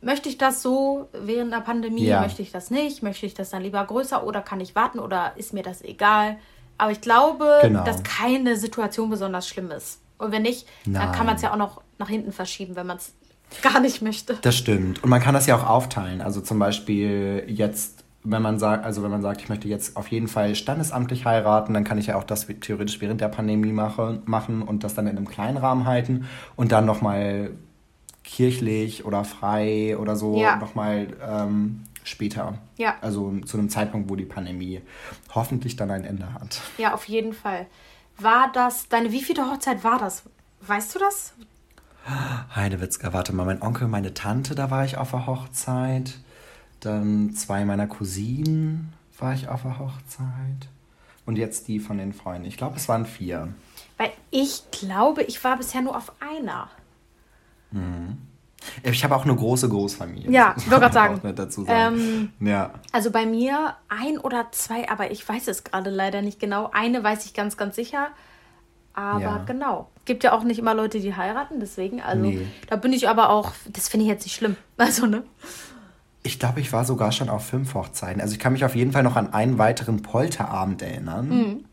[0.00, 2.22] möchte ich das so während der Pandemie, ja.
[2.22, 5.34] möchte ich das nicht, möchte ich das dann lieber größer oder kann ich warten oder
[5.36, 6.38] ist mir das egal?
[6.78, 7.84] Aber ich glaube, genau.
[7.84, 10.00] dass keine Situation besonders schlimm ist.
[10.16, 11.02] Und wenn nicht, Nein.
[11.02, 13.12] dann kann man es ja auch noch nach hinten verschieben, wenn man es
[13.60, 14.38] gar nicht möchte.
[14.40, 15.04] Das stimmt.
[15.04, 16.22] Und man kann das ja auch aufteilen.
[16.22, 17.97] Also zum Beispiel jetzt
[18.30, 21.72] wenn man sagt, also wenn man sagt, ich möchte jetzt auf jeden Fall standesamtlich heiraten,
[21.74, 25.06] dann kann ich ja auch das theoretisch während der Pandemie mache, machen und das dann
[25.06, 27.50] in einem kleinen Rahmen halten und dann nochmal
[28.24, 30.56] kirchlich oder frei oder so ja.
[30.56, 32.58] nochmal ähm, später.
[32.76, 32.96] Ja.
[33.00, 34.82] Also zu einem Zeitpunkt, wo die Pandemie
[35.34, 36.60] hoffentlich dann ein Ende hat.
[36.76, 37.66] Ja, auf jeden Fall.
[38.18, 40.24] War das, deine wievielte Hochzeit war das?
[40.60, 41.32] Weißt du das?
[42.54, 46.18] Heidewitzka, warte mal, mein Onkel, meine Tante, da war ich auf der Hochzeit.
[46.80, 50.68] Dann zwei meiner Cousinen war ich auf der Hochzeit.
[51.26, 52.46] Und jetzt die von den Freunden.
[52.46, 53.52] Ich glaube, es waren vier.
[53.98, 56.70] Weil ich glaube, ich war bisher nur auf einer.
[57.70, 58.18] Mhm.
[58.82, 60.30] Ich habe auch eine große Großfamilie.
[60.30, 61.34] Ja, ich wollte gerade sagen.
[61.34, 62.32] Dazu sagen.
[62.40, 62.72] Ähm, ja.
[62.92, 66.70] Also bei mir ein oder zwei, aber ich weiß es gerade leider nicht genau.
[66.72, 68.08] Eine weiß ich ganz, ganz sicher.
[68.94, 69.44] Aber ja.
[69.46, 69.90] genau.
[70.06, 72.00] Gibt ja auch nicht immer Leute, die heiraten, deswegen.
[72.00, 72.46] Also nee.
[72.68, 74.56] da bin ich aber auch, das finde ich jetzt nicht schlimm.
[74.76, 75.24] Also, ne?
[76.22, 78.20] Ich glaube, ich war sogar schon auf fünf Hochzeiten.
[78.20, 81.28] Also ich kann mich auf jeden Fall noch an einen weiteren Polterabend erinnern.
[81.28, 81.64] Mhm.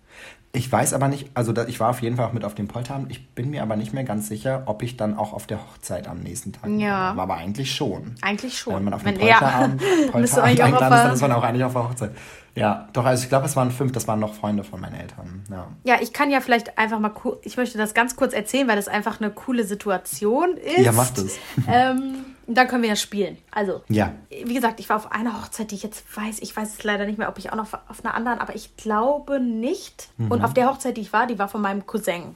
[0.56, 3.12] Ich weiß aber nicht, also ich war auf jeden Fall auch mit auf dem Polterabend.
[3.12, 6.08] Ich bin mir aber nicht mehr ganz sicher, ob ich dann auch auf der Hochzeit
[6.08, 7.16] am nächsten Tag ja.
[7.18, 7.24] war.
[7.24, 8.16] Aber eigentlich schon.
[8.22, 8.76] Eigentlich schon.
[8.76, 10.12] Wenn man auf dem Polterabend, ja.
[10.12, 12.12] Polterabend eingeladen ist, dann ist man auch eigentlich auf der Hochzeit.
[12.56, 15.44] Ja, doch, also ich glaube, es waren fünf, das waren noch Freunde von meinen Eltern.
[15.52, 15.68] Ja.
[15.84, 17.12] ja, ich kann ja vielleicht einfach mal,
[17.44, 20.80] ich möchte das ganz kurz erzählen, weil das einfach eine coole Situation ist.
[20.86, 21.38] Ja, macht es.
[21.68, 23.38] ähm, dann können wir ja spielen.
[23.52, 24.14] Also, ja.
[24.30, 27.06] wie gesagt, ich war auf einer Hochzeit, die ich jetzt weiß, ich weiß es leider
[27.06, 30.08] nicht mehr, ob ich auch noch auf einer anderen, aber ich glaube nicht.
[30.18, 30.32] Mhm.
[30.32, 32.36] Und auf der Hochzeit, die ich war, die war von meinem Cousin.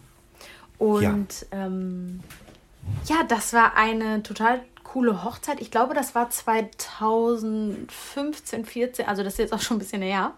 [0.78, 2.20] Und ja, ähm,
[3.06, 4.60] ja das war eine total
[4.92, 5.62] coole Hochzeit.
[5.62, 10.34] Ich glaube, das war 2015, 14, also das ist jetzt auch schon ein bisschen näher.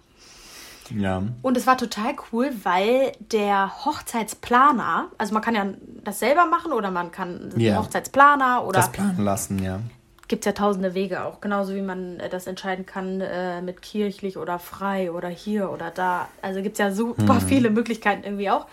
[0.95, 1.23] Ja.
[1.41, 5.67] Und es war total cool, weil der Hochzeitsplaner, also man kann ja
[6.03, 7.81] das selber machen oder man kann yeah.
[7.81, 8.79] Hochzeitsplaner oder.
[8.79, 9.79] Das planen lassen, ja.
[10.27, 11.41] Gibt es ja tausende Wege auch.
[11.41, 15.91] Genauso wie man äh, das entscheiden kann äh, mit kirchlich oder frei oder hier oder
[15.91, 16.27] da.
[16.41, 17.47] Also gibt es ja super hm.
[17.47, 18.65] viele Möglichkeiten irgendwie auch.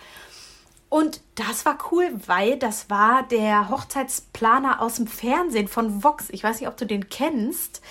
[0.89, 6.25] Und das war cool, weil das war der Hochzeitsplaner aus dem Fernsehen von Vox.
[6.29, 7.81] Ich weiß nicht, ob du den kennst.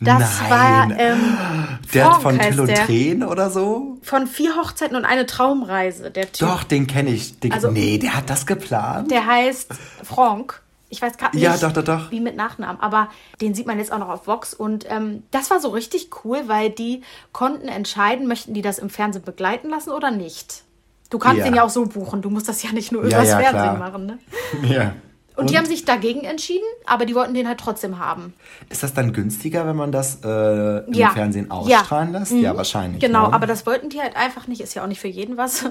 [0.00, 0.50] Das Nein.
[0.50, 1.38] war ähm,
[1.94, 2.74] Der Franck von Till und.
[2.74, 3.98] Tränen oder so?
[4.02, 6.48] Von vier Hochzeiten und eine Traumreise, der Typ.
[6.48, 7.38] Doch, den kenne ich.
[7.40, 9.10] Den, Also- nee, der hat das geplant.
[9.10, 9.70] Der heißt
[10.02, 10.60] Franck.
[10.88, 12.10] Ich weiß gerade nicht, Ja, doch, doch, doch.
[12.10, 13.08] wie mit Nachnamen, aber
[13.40, 14.52] den sieht man jetzt auch noch auf Vox.
[14.52, 17.00] Und ähm, das war so richtig cool, weil die
[17.32, 20.64] konnten entscheiden, möchten die das im Fernsehen begleiten lassen oder nicht.
[21.12, 21.44] Du kannst Ja.
[21.44, 22.22] den ja auch so buchen.
[22.22, 23.78] Du musst das ja nicht nur Ja, übers ja, Fernsehen klar.
[23.78, 24.06] machen.
[24.06, 24.18] Ne?
[24.62, 24.94] ja.
[25.36, 28.32] Und, die haben sich dagegen entschieden, aber die wollten den halt trotzdem haben.
[28.70, 31.10] Ist das dann günstiger, wenn man das äh, im Ja.
[31.10, 31.80] Fernsehen Ja.
[31.80, 32.32] ausstrahlen lässt?
[32.32, 33.00] Ja, wahrscheinlich.
[33.00, 33.34] Genau, ne?
[33.34, 34.60] aber das wollten die halt einfach nicht.
[34.62, 35.66] Ist ja auch nicht für jeden was.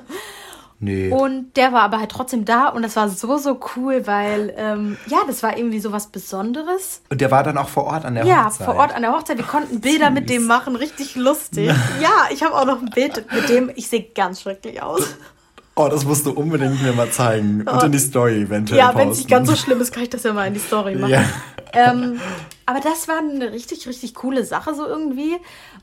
[0.83, 1.11] Nee.
[1.11, 4.97] Und der war aber halt trotzdem da und das war so, so cool, weil, ähm,
[5.05, 7.01] ja, das war irgendwie so was Besonderes.
[7.09, 8.65] Und der war dann auch vor Ort an der Ja, Hochzeit.
[8.65, 9.37] vor Ort an der Hochzeit.
[9.37, 11.67] Wir konnten Bilder mit dem machen, richtig lustig.
[12.01, 13.71] Ja, ich habe auch noch ein Bild mit dem.
[13.75, 15.03] Ich sehe ganz schrecklich aus.
[15.75, 17.61] Oh, das musst du unbedingt mir mal zeigen.
[17.67, 20.09] Und in die Story eventuell Ja, wenn es nicht ganz so schlimm ist, kann ich
[20.09, 21.11] das ja mal in die Story machen.
[21.11, 21.23] Ja.
[21.73, 22.19] Ähm,
[22.65, 25.35] aber das war eine richtig, richtig coole Sache so irgendwie.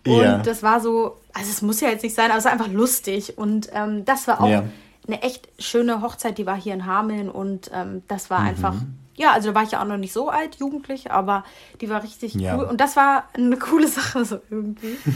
[0.06, 0.38] Und Ja.
[0.38, 3.38] das war so, also es muss ja jetzt nicht sein, aber es war einfach lustig.
[3.38, 4.64] Und ähm, das war auch Ja.
[5.08, 8.30] Eine echt schöne Hochzeit, die war hier in Hameln und ähm, das Mhm.
[8.30, 8.74] war einfach,
[9.16, 11.44] ja, also da war ich ja auch noch nicht so alt, jugendlich, aber
[11.80, 12.56] die war richtig Ja.
[12.56, 12.64] cool.
[12.64, 14.96] Und das war eine coole Sache so irgendwie.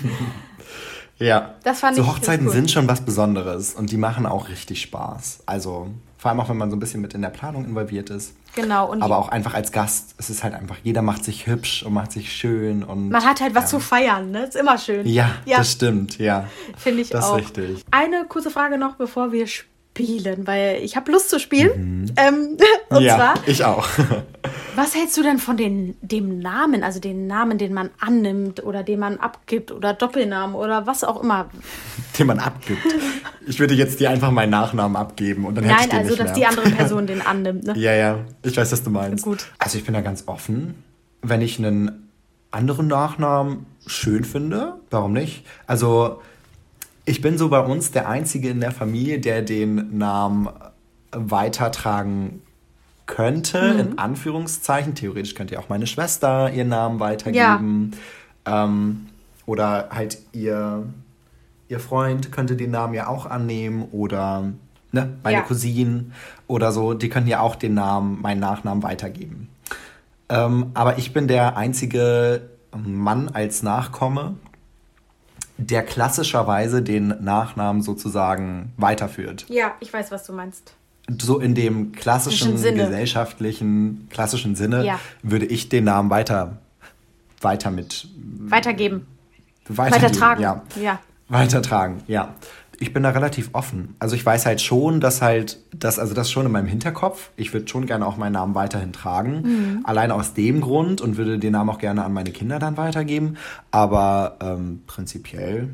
[1.18, 1.54] Ja.
[1.62, 2.52] Das fand so ich Hochzeiten cool.
[2.52, 5.40] sind schon was Besonderes und die machen auch richtig Spaß.
[5.46, 5.88] Also
[6.18, 8.34] vor allem auch, wenn man so ein bisschen mit in der Planung involviert ist.
[8.56, 8.90] Genau.
[8.90, 10.14] Und Aber auch einfach als Gast.
[10.18, 13.10] Es ist halt einfach, jeder macht sich hübsch und macht sich schön und.
[13.10, 14.44] man hat halt was zu feiern, ne?
[14.46, 15.06] Ist immer schön.
[15.06, 16.48] ja, ja das stimmt, ja.
[16.76, 17.38] finde ich das auch.
[17.38, 17.84] ist richtig.
[17.92, 22.12] Eine kurze Frage noch, bevor wir spielen, weil ich habe Lust zu spielen.
[22.16, 22.56] Ähm,
[22.88, 23.04] und Mhm.
[23.04, 23.86] ja, zwar, ich auch.
[24.76, 28.82] was hältst du denn von den, dem Namen, also den Namen, den man annimmt oder
[28.82, 31.48] den man abgibt oder Doppelnamen oder was auch immer?
[32.18, 32.80] den man abgibt.
[33.46, 36.08] Ich würde jetzt dir einfach meinen Nachnamen abgeben und dann hätte ich Nein, den also
[36.10, 36.34] nicht dass mehr.
[36.34, 37.64] die andere Person den annimmt.
[37.64, 37.74] Ne?
[37.76, 39.24] Ja, ja, ich weiß, was du meinst.
[39.24, 39.46] Gut.
[39.58, 40.82] Also ich bin da ganz offen.
[41.22, 42.10] Wenn ich einen
[42.50, 45.44] anderen Nachnamen schön finde, warum nicht?
[45.66, 46.20] Also
[47.12, 50.48] ich bin so bei uns der Einzige in der Familie, der den Namen
[51.10, 52.40] weitertragen
[53.04, 54.94] könnte, in Anführungszeichen.
[54.94, 57.90] Theoretisch könnte ja auch meine Schwester ihren Namen weitergeben.
[58.46, 59.08] Ähm,
[59.44, 60.84] oder halt ihr,
[61.68, 63.88] ihr Freund könnte den Namen ja auch annehmen.
[63.92, 64.44] Oder
[64.90, 65.42] ne, meine Ja.
[65.42, 66.14] Cousinen
[66.46, 69.48] oder so, die könnten ja auch den Namen, meinen Nachnamen weitergeben.
[70.30, 74.36] Ähm, aber ich bin der einzige Mann als Nachkomme,
[75.66, 79.46] der klassischerweise den Nachnamen sozusagen weiterführt.
[79.48, 80.74] Ja, ich weiß, was du meinst.
[81.20, 84.98] So in dem klassischen, gesellschaftlichen, klassischen Sinne Ja.
[85.22, 86.58] würde ich den Namen weiter,
[87.40, 88.08] weiter mit
[88.38, 89.06] Weitergeben.
[89.68, 90.42] weitergeben, Weitertragen.
[90.42, 90.62] Ja.
[90.80, 91.00] ja.
[91.28, 92.34] Weitertragen, ja.
[92.82, 93.94] Ich bin da relativ offen.
[94.00, 97.30] Also ich weiß halt schon, dass halt, das, also das schon in meinem Hinterkopf.
[97.36, 99.42] Ich würde schon gerne auch meinen Namen weiterhin tragen.
[99.42, 99.80] Mhm.
[99.84, 103.36] Allein aus dem Grund und würde den Namen auch gerne an meine Kinder dann weitergeben.
[103.70, 105.68] Aber ähm, prinzipiell,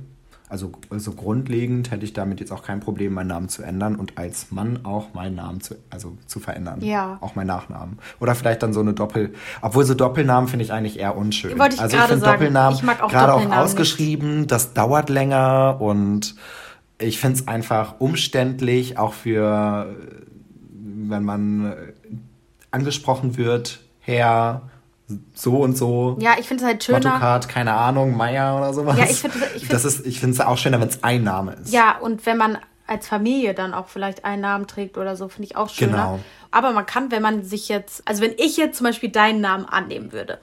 [0.51, 4.17] also, also grundlegend hätte ich damit jetzt auch kein Problem, meinen Namen zu ändern und
[4.17, 6.81] als Mann auch meinen Namen zu, also zu verändern.
[6.83, 7.19] Ja.
[7.21, 7.99] Auch meinen Nachnamen.
[8.21, 11.59] Oder vielleicht dann so eine Doppel, obwohl so Doppelnamen finde ich eigentlich eher unschön.
[11.59, 12.27] Wollte ich also gerade finde.
[12.27, 13.59] Doppelnamen, Ich gerade auch Doppelnamen nicht.
[13.59, 16.35] ausgeschrieben, das dauert länger und
[17.01, 19.95] ich finde es einfach umständlich, auch für,
[20.71, 21.75] wenn man
[22.71, 24.63] angesprochen wird, Herr,
[25.35, 26.19] so und so.
[26.21, 26.99] Ja, ich finde es halt schöner.
[26.99, 28.99] Autocard, keine Ahnung, Meier oder sowas.
[28.99, 31.23] Ja, ich find- ich find- das ist, ich finde es auch schöner, wenn es ein
[31.23, 31.73] Name ist.
[31.73, 35.47] Ja, und wenn man als Familie dann auch vielleicht einen Namen trägt oder so, finde
[35.47, 35.93] ich auch schöner.
[35.93, 36.19] Genau.
[36.51, 39.67] Aber man kann, wenn man sich jetzt, also wenn ich jetzt zum Beispiel deinen Namen
[39.67, 40.39] annehmen würde,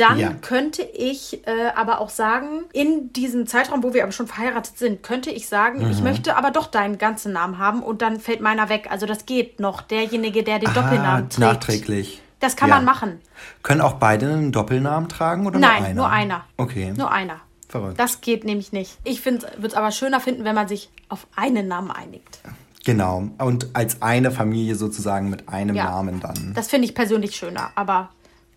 [0.00, 0.32] dann Ja.
[0.40, 5.02] könnte ich äh, aber auch sagen, in diesem Zeitraum, wo wir aber schon verheiratet sind,
[5.02, 5.90] könnte ich sagen, Mhm.
[5.90, 8.88] ich möchte aber doch deinen ganzen Namen haben und dann fällt meiner weg.
[8.90, 9.82] Also das geht noch.
[9.82, 11.38] Derjenige, der den Doppelnamen ah, trägt.
[11.38, 12.22] nachträglich.
[12.40, 12.76] Das kann Ja.
[12.76, 13.20] man machen.
[13.62, 15.94] Können auch beide einen Doppelnamen tragen oder Nein, nur einer?
[15.94, 16.44] nur einer.
[16.56, 16.92] Okay.
[16.96, 17.40] Nur einer.
[17.68, 17.98] Verrückt.
[17.98, 18.96] Das geht nämlich nicht.
[19.04, 22.40] Ich würde es aber schöner finden, wenn man sich auf einen Namen einigt.
[22.84, 23.28] Genau.
[23.38, 25.84] Und als eine Familie sozusagen mit einem Ja.
[25.90, 26.52] Namen dann.
[26.54, 28.08] Das finde ich persönlich schöner, aber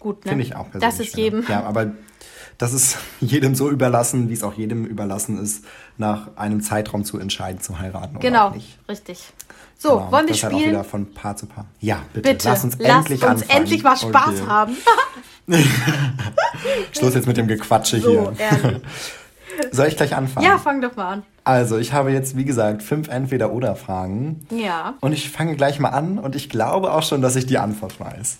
[0.01, 0.29] gut, ne?
[0.31, 0.89] Finde ich auch persönlich.
[0.97, 1.45] Das ist jedem.
[1.47, 1.91] Ja, aber
[2.57, 5.63] das ist jedem so überlassen, wie es auch jedem überlassen ist,
[5.97, 8.77] nach einem Zeitraum zu entscheiden, zu heiraten oder Genau, auch nicht.
[8.89, 9.31] richtig.
[9.77, 10.71] So, Genau, wollen wir ist halt auch spielen?
[10.73, 11.65] wieder von Paar zu Paar.
[11.79, 12.29] Ja, bitte.
[12.29, 13.49] Bitte, Lass uns lasst endlich uns anfangen.
[13.61, 14.47] endlich mal Spaß Okay.
[14.47, 14.77] haben.
[16.91, 18.33] Schluss jetzt mit dem Gequatsche so, hier.
[18.37, 18.81] ehrlich.
[19.71, 20.45] Soll ich gleich anfangen?
[20.45, 21.23] Ja, fang doch mal an.
[21.43, 24.45] Also, ich habe jetzt, wie gesagt, fünf Entweder-Oder-Fragen.
[24.51, 27.57] Ja, Und ich fange gleich mal an und ich glaube auch schon, dass ich die
[27.57, 28.37] Antwort weiß.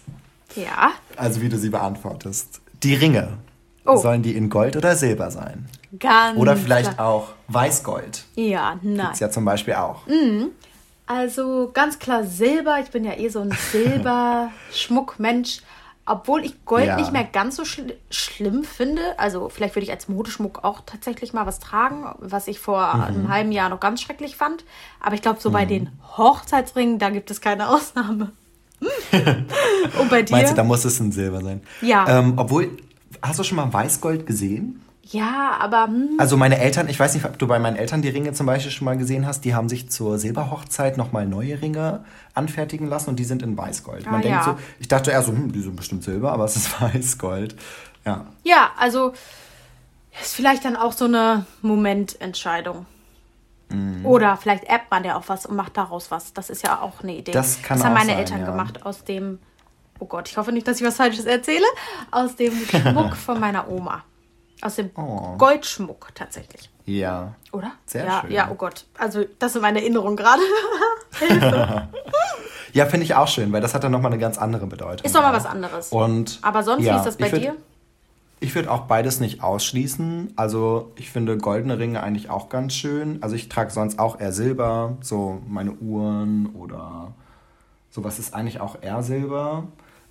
[0.56, 0.92] Ja.
[1.18, 2.62] Also, wie du sie beantwortest.
[2.84, 3.38] Die Ringe.
[3.86, 3.98] Oh.
[3.98, 5.68] Sollen die in Gold oder Silber sein?
[6.00, 7.08] Ganz Oder vielleicht klar.
[7.08, 8.26] auch Weißgold.
[8.36, 9.12] Ja, nein.
[9.12, 10.04] Ist ja zum Beispiel auch.
[11.08, 12.80] Also ganz klar Silber.
[12.80, 15.62] Ich bin ja eh so ein Silber-Schmuckmensch.
[16.06, 16.96] Obwohl ich Gold Ja.
[16.96, 19.02] nicht mehr ganz so schl schlimm finde.
[19.20, 23.02] Also vielleicht würde ich als Modeschmuck auch tatsächlich mal was tragen, was ich vor Mhm.
[23.04, 24.64] einem halben Jahr noch ganz schrecklich fand.
[25.00, 28.32] Aber ich glaube, so bei den Hochzeitsringen, da gibt es keine Ausnahme.
[30.00, 30.36] Und bei dir?
[30.36, 31.62] Meinst du, da muss es ein Silber sein?
[31.82, 32.20] Ja.
[32.20, 32.70] Ähm, obwohl,
[33.22, 34.82] hast du schon mal Weißgold gesehen?
[35.04, 38.08] ja, aber hm, Also meine Eltern, ich weiß nicht, ob du bei meinen Eltern die
[38.08, 42.06] Ringe zum Beispiel schon mal gesehen hast, die haben sich zur Silberhochzeit nochmal neue Ringe
[42.34, 44.06] anfertigen lassen und die sind in Weißgold.
[44.06, 44.44] Man Ah, denkt ja.
[44.46, 47.56] so, ich dachte eher so, hm, die sind bestimmt Silber, aber es ist Weißgold.
[48.06, 48.26] Ja.
[48.44, 49.12] ja, also
[50.22, 52.86] ist vielleicht dann auch so eine Momententscheidung.
[53.74, 54.06] Mhm.
[54.06, 56.34] Oder vielleicht appt man ja auch was und macht daraus was.
[56.34, 57.32] Das ist ja auch eine Idee.
[57.32, 58.46] Das kann das haben meine sein, Eltern ja.
[58.46, 59.40] gemacht aus dem,
[60.00, 61.66] oh Gott, ich hoffe nicht, dass ich was Falsches erzähle,
[62.12, 64.04] aus dem Schmuck von meiner Oma.
[64.62, 65.36] Aus dem Oh.
[65.38, 66.70] Goldschmuck tatsächlich.
[66.86, 67.34] Ja.
[67.52, 67.72] Oder?
[67.86, 68.32] Sehr ja, schön.
[68.32, 68.86] Ja, oh Gott.
[68.98, 70.42] Also, das sind meine Erinnerungen gerade.
[72.74, 75.06] Ja, finde ich auch schön, weil das hat dann nochmal eine ganz andere Bedeutung.
[75.06, 75.36] Ist doch mal Ja.
[75.38, 75.90] was anderes.
[75.90, 77.56] Und, Aber sonst, wie ja, ist das bei dir?
[78.44, 80.34] Ich würde auch beides nicht ausschließen.
[80.36, 83.22] Also ich finde goldene Ringe eigentlich auch ganz schön.
[83.22, 87.14] Also ich trage sonst auch eher Silber, so meine Uhren oder
[87.92, 89.68] sowas ist eigentlich auch eher Silber.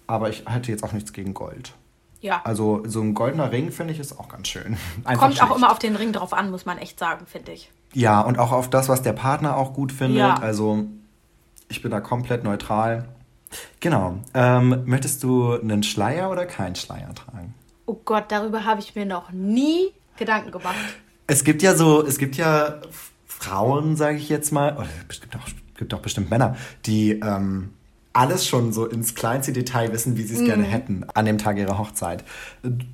[0.07, 1.73] Aber ich hätte jetzt auch nichts gegen Gold.
[2.21, 2.41] Ja.
[2.45, 4.77] Also so ein goldener Ring finde ich ist auch ganz schön.
[5.05, 5.57] Einfach Kommt auch schlicht.
[5.57, 7.73] immer auf den Ring drauf an, muss man echt sagen, finde ich.
[7.95, 10.19] Ja, und auch auf das, was der Partner auch gut findet.
[10.19, 10.35] Ja.
[10.35, 10.85] Also
[11.69, 13.09] ich bin da komplett neutral.
[13.81, 14.19] Genau.
[14.35, 17.55] Ähm, möchtest du einen Schleier oder keinen Schleier tragen?
[17.91, 20.77] Oh Gott, darüber habe ich mir noch nie Gedanken gemacht.
[21.27, 22.81] Es gibt ja so, es gibt ja
[23.27, 25.41] Frauen, sage ich jetzt mal, oder es gibt auch,
[25.77, 27.71] gibt auch bestimmt Männer, die ähm,
[28.13, 30.45] alles schon so ins kleinste Detail wissen, wie sie es Mhm.
[30.47, 32.25] gerne hätten an dem Tag ihrer Hochzeit.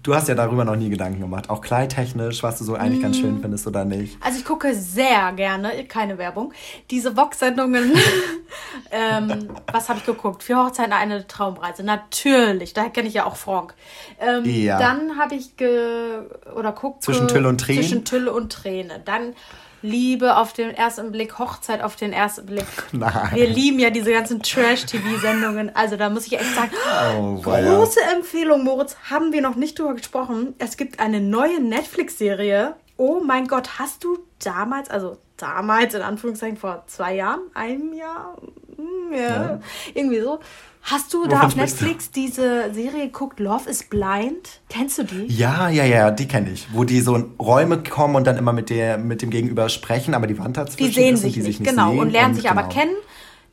[0.03, 3.17] Du hast ja darüber noch nie Gedanken gemacht, auch kleidtechnisch, was du so eigentlich ganz
[3.17, 3.21] Mhm.
[3.23, 4.19] schön findest oder nicht.
[4.21, 6.53] Also ich gucke sehr gerne, keine Werbung,
[6.91, 7.93] diese Vox-Sendungen.
[8.91, 10.43] ähm, was habe ich geguckt?
[10.43, 11.83] Für Hochzeiten eine Traumreise.
[11.83, 13.75] Natürlich, da kenne ich ja auch Frank.
[14.21, 14.79] Ähm, Ja.
[14.79, 16.19] Dann habe ich ge
[16.55, 17.83] oder gucke Zwischen Tülle und Tränen?
[17.83, 19.01] Zwischen Tülle und Träne.
[19.05, 19.35] Dann
[19.83, 22.67] Liebe auf den ersten Blick, Hochzeit auf den ersten Blick.
[22.93, 23.31] Nein.
[23.35, 25.75] Wir lieben ja diese ganzen Trash-TV-Sendungen.
[25.75, 26.71] Also da muss ich echt sagen,
[27.19, 30.55] Oh, große Empfehlung, Moritz, haben wir noch nicht drüber gesprochen.
[30.59, 32.75] Es gibt eine neue Netflix-Serie.
[32.97, 38.37] Oh mein Gott, hast du damals, also damals in Anführungszeichen vor zwei Jahren, einem Jahr,
[38.77, 39.61] Hm, ja, Ja.
[39.95, 40.39] irgendwie so,
[40.87, 41.85] hast du da Wovon auf sprichst du?
[41.85, 44.61] Netflix diese Serie geguckt, Love is Blind?
[44.69, 45.27] Kennst du die?
[45.27, 46.67] Ja, ja, ja, die kenne ich.
[46.73, 50.15] Wo die so in Räume kommen und dann immer mit, der, mit dem Gegenüber sprechen,
[50.15, 52.11] aber die Wand dazwischen Die sehen und sich die nicht, sich nicht genau, sehen und
[52.11, 52.75] lernen sich aber genau.
[52.75, 52.97] kennen,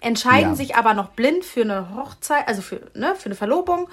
[0.04, 0.56] entscheiden Ja.
[0.56, 3.88] sich aber noch blind für eine Hochzeit, also für, ne, für eine Verlobung.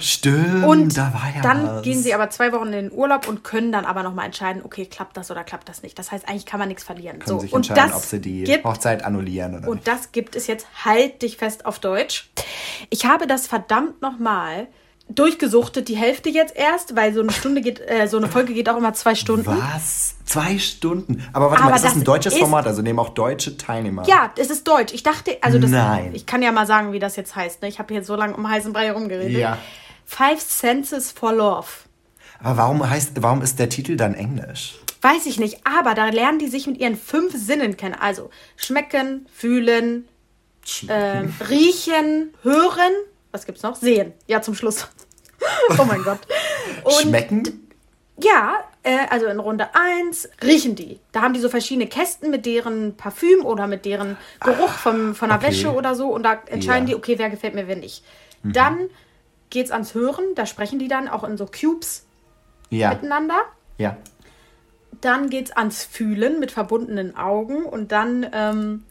[0.00, 1.82] Stimmt, Und da war ja dann was.
[1.82, 4.86] gehen sie aber zwei Wochen in den Urlaub und können dann aber nochmal entscheiden, okay,
[4.86, 5.98] klappt das oder klappt das nicht.
[5.98, 7.18] Das heißt, eigentlich kann man nichts verlieren.
[7.18, 9.88] können so, sich und entscheiden, ob sie die gibt, Hochzeit annullieren oder Und nicht.
[9.88, 12.30] das gibt es jetzt, halt dich fest auf Deutsch.
[12.90, 14.68] Ich habe das verdammt nochmal
[15.08, 18.68] durchgesuchtet, die Hälfte jetzt erst, weil so eine Stunde geht, äh, so eine Folge geht
[18.68, 19.46] auch immer zwei Stunden.
[19.46, 20.14] Was?
[20.24, 21.24] Zwei Stunden?
[21.32, 22.66] Aber warte Aber mal, ist das das ein deutsches ist- Format?
[22.66, 24.06] Also nehmen auch deutsche Teilnehmer?
[24.06, 24.92] Ja, es ist Deutsch.
[24.92, 26.10] Ich dachte, also das, Nein.
[26.14, 27.62] ich kann ja mal sagen, wie das jetzt heißt.
[27.62, 27.68] Ne?
[27.68, 29.36] Ich habe hier so lange um heißen Brei herumgeredet.
[29.38, 29.56] Ja.
[30.04, 31.66] Five Senses for Love.
[32.40, 34.74] Aber warum heißt, warum ist der Titel dann Englisch?
[35.00, 37.94] Weiß ich nicht, aber da lernen die sich mit ihren fünf Sinnen kennen.
[37.98, 40.06] Also schmecken, fühlen,
[40.88, 42.92] ähm, riechen, hören.
[43.32, 43.76] Was gibt's noch?
[43.76, 44.12] Sehen.
[44.26, 44.88] Ja, zum Schluss.
[45.78, 46.20] oh mein Gott.
[46.84, 47.68] Und Schmecken?
[48.20, 50.98] ja, äh, also in Runde 1 riechen die.
[51.12, 55.28] Da haben die so verschiedene Kästen mit deren Parfüm oder mit deren Geruch vom, von
[55.28, 55.48] der okay.
[55.48, 56.08] Wäsche oder so.
[56.08, 56.94] Und da entscheiden Ja.
[56.94, 58.02] die, okay, wer gefällt mir, wer nicht.
[58.42, 58.88] Dann
[59.50, 60.24] geht's ans Hören.
[60.34, 62.06] Da sprechen die dann auch in so Cubes
[62.70, 62.90] Ja.
[62.90, 63.40] miteinander.
[63.78, 63.96] Ja.
[65.00, 68.84] Dann geht's ans Fühlen mit verbundenen Augen und dann ähm,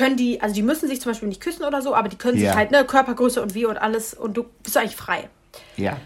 [0.00, 2.38] können die, also die müssen sich zum Beispiel nicht küssen oder so, aber die können
[2.38, 2.48] Ja.
[2.50, 5.28] sich halt, ne, Körpergröße und wie und alles und du bist eigentlich frei.
[5.76, 5.96] Ja.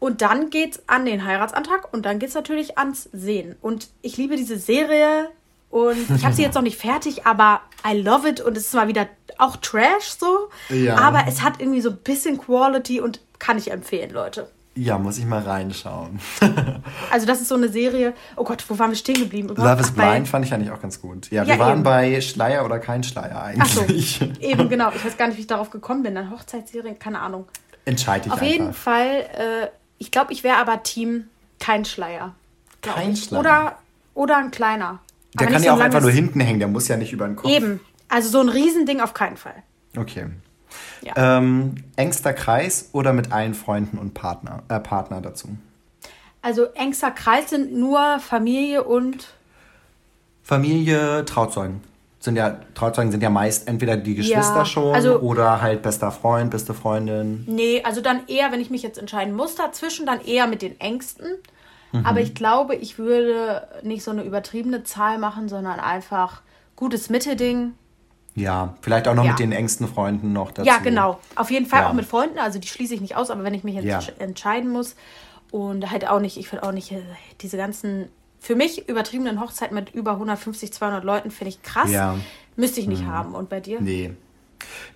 [0.00, 3.56] Und dann geht's an den Heiratsantrag und dann geht's natürlich ans Sehen.
[3.62, 5.30] Und ich liebe diese Serie
[5.70, 8.74] und ich habe sie jetzt noch nicht fertig, aber I love it und es ist
[8.74, 9.06] mal wieder
[9.38, 10.50] auch Trash so.
[10.68, 10.96] Ja.
[10.96, 14.48] Aber es hat irgendwie so ein bisschen Quality und kann ich empfehlen, Leute.
[14.76, 16.18] Ja, muss ich mal reinschauen.
[17.10, 18.12] Also das ist so eine Serie.
[18.36, 19.48] Oh Gott, wo waren wir stehen geblieben?
[19.48, 21.30] Love is Ach, Blind fand ich eigentlich auch ganz gut.
[21.30, 21.82] Ja, Ja, wir waren eben.
[21.84, 24.20] bei Schleier oder kein Schleier Ach so, eigentlich.
[24.40, 24.90] eben genau.
[24.94, 26.14] Ich weiß gar nicht, wie ich darauf gekommen bin.
[26.16, 27.46] Dann Hochzeitsserien, keine Ahnung.
[27.84, 28.52] Entscheide dich Auf einfach.
[28.52, 29.06] jeden Fall,
[29.36, 29.68] äh,
[29.98, 31.24] ich glaube, ich wäre aber Team
[31.60, 32.34] kein Schleier.
[32.82, 33.24] Kein ich.
[33.24, 33.40] Schleier.
[33.40, 33.78] Oder,
[34.14, 34.98] oder ein kleiner.
[35.38, 37.12] Der Aber kann ja so auch ein einfach nur hinten hängen, der muss ja nicht
[37.12, 37.50] über den Kopf.
[37.50, 37.78] Eben.
[38.08, 39.62] Also so ein Riesending auf keinen Fall.
[39.96, 40.26] Okay.
[41.02, 41.38] Ja.
[41.38, 45.48] Ähm, engster Kreis oder mit allen Freunden und Partner, äh, Partner dazu?
[46.42, 49.28] Also engster Kreis sind nur Familie und
[50.42, 51.80] Familie, Trauzeugen.
[52.20, 56.10] sind ja, Trauzeugen sind ja meist entweder die Geschwister Ja, schon also- oder halt bester
[56.10, 57.44] Freund, beste Freundin.
[57.46, 60.80] Nee, also dann eher, wenn ich mich jetzt entscheiden muss dazwischen, dann eher mit den
[60.80, 61.26] Ängsten.
[61.92, 62.06] Mhm.
[62.06, 66.40] Aber ich glaube, ich würde nicht so eine übertriebene Zahl machen, sondern einfach
[66.76, 67.74] gutes Mittelding.
[68.36, 69.30] Ja, vielleicht auch noch Ja.
[69.30, 70.66] mit den engsten Freunden noch dazu.
[70.68, 71.20] Ja, genau.
[71.36, 71.88] Auf jeden Fall Ja.
[71.88, 73.98] auch mit Freunden, also die schließe ich nicht aus, aber wenn ich mich jetzt Ja.
[74.00, 74.96] entsch- entscheiden muss
[75.52, 77.02] und halt auch nicht, ich finde auch nicht äh,
[77.40, 78.08] diese ganzen
[78.40, 81.90] für mich übertriebenen Hochzeiten mit über 150, 200 Leuten finde ich krass.
[81.90, 82.16] Ja.
[82.56, 83.34] Müsste ich nicht haben.
[83.34, 83.80] Und bei dir?
[83.80, 84.12] Nee.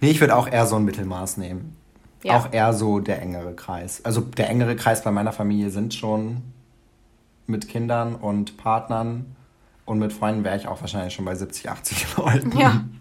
[0.01, 1.77] Nee, ich würde auch eher so ein Mittelmaß nehmen.
[2.25, 2.37] Ja.
[2.37, 4.05] Auch eher so der engere Kreis.
[4.05, 6.43] Also der engere Kreis bei meiner Familie sind schon
[7.47, 9.37] mit Kindern und Partnern.
[9.87, 12.59] Und mit Freunden wäre ich auch wahrscheinlich schon bei 70, 80 Leuten.
[12.59, 12.85] Ja.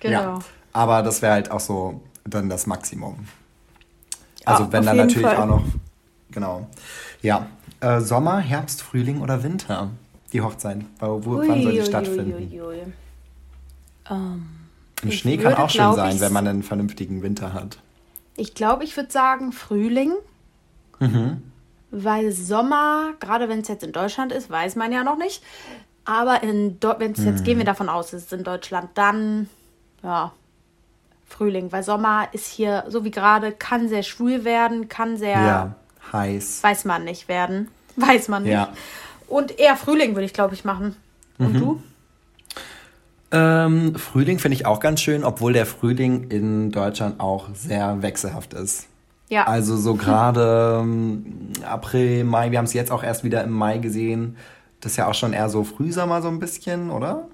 [0.00, 0.20] genau.
[0.20, 0.38] Ja.
[0.72, 3.26] Aber das wäre halt auch so dann das Maximum.
[4.44, 5.36] Also Ja, wenn dann natürlich Fall.
[5.36, 5.64] auch noch.
[6.30, 6.66] Genau.
[7.22, 7.46] Ja.
[7.80, 9.90] Äh, Sommer, Herbst, Frühling oder Winter?
[10.32, 10.78] Die Hochzeit.
[10.98, 12.32] Wo, wo, wann soll die Ui, stattfinden?
[12.34, 12.92] ui, ui, ui.
[14.10, 14.46] Ähm,
[15.02, 17.78] Im Schnee kann würde, auch schön sein, wenn man einen vernünftigen Winter hat.
[18.36, 20.12] ich glaube, ich würde sagen Frühling.
[20.98, 21.42] Mhm.
[21.90, 25.42] Weil Sommer, gerade wenn es jetzt in Deutschland ist, weiß man ja noch nicht.
[26.04, 27.44] Aber in wenn es jetzt, Mhm.
[27.44, 29.48] gehen wir davon aus, es ist in Deutschland, dann
[30.02, 30.32] ja,
[31.26, 31.72] Frühling.
[31.72, 35.74] Weil Sommer ist hier, so wie gerade, kann sehr schwül werden, kann sehr, Ja,
[36.12, 36.62] heiß.
[36.62, 37.68] weiß man nicht werden.
[37.96, 38.52] Weiß man nicht.
[38.52, 38.68] Ja.
[39.28, 40.96] Und eher Frühling würde ich, glaube ich, machen.
[41.38, 41.58] Und Mhm.
[41.58, 41.82] du?
[43.30, 48.54] Ähm, Frühling finde ich auch ganz schön, obwohl der Frühling in Deutschland auch sehr wechselhaft
[48.54, 48.86] ist.
[49.28, 49.46] Ja.
[49.46, 51.24] Also so gerade ähm,
[51.64, 54.36] April, Mai, wir haben es jetzt auch erst wieder im Mai gesehen.
[54.84, 57.26] Das ist ja auch schon eher so Frühsommer so ein bisschen, oder?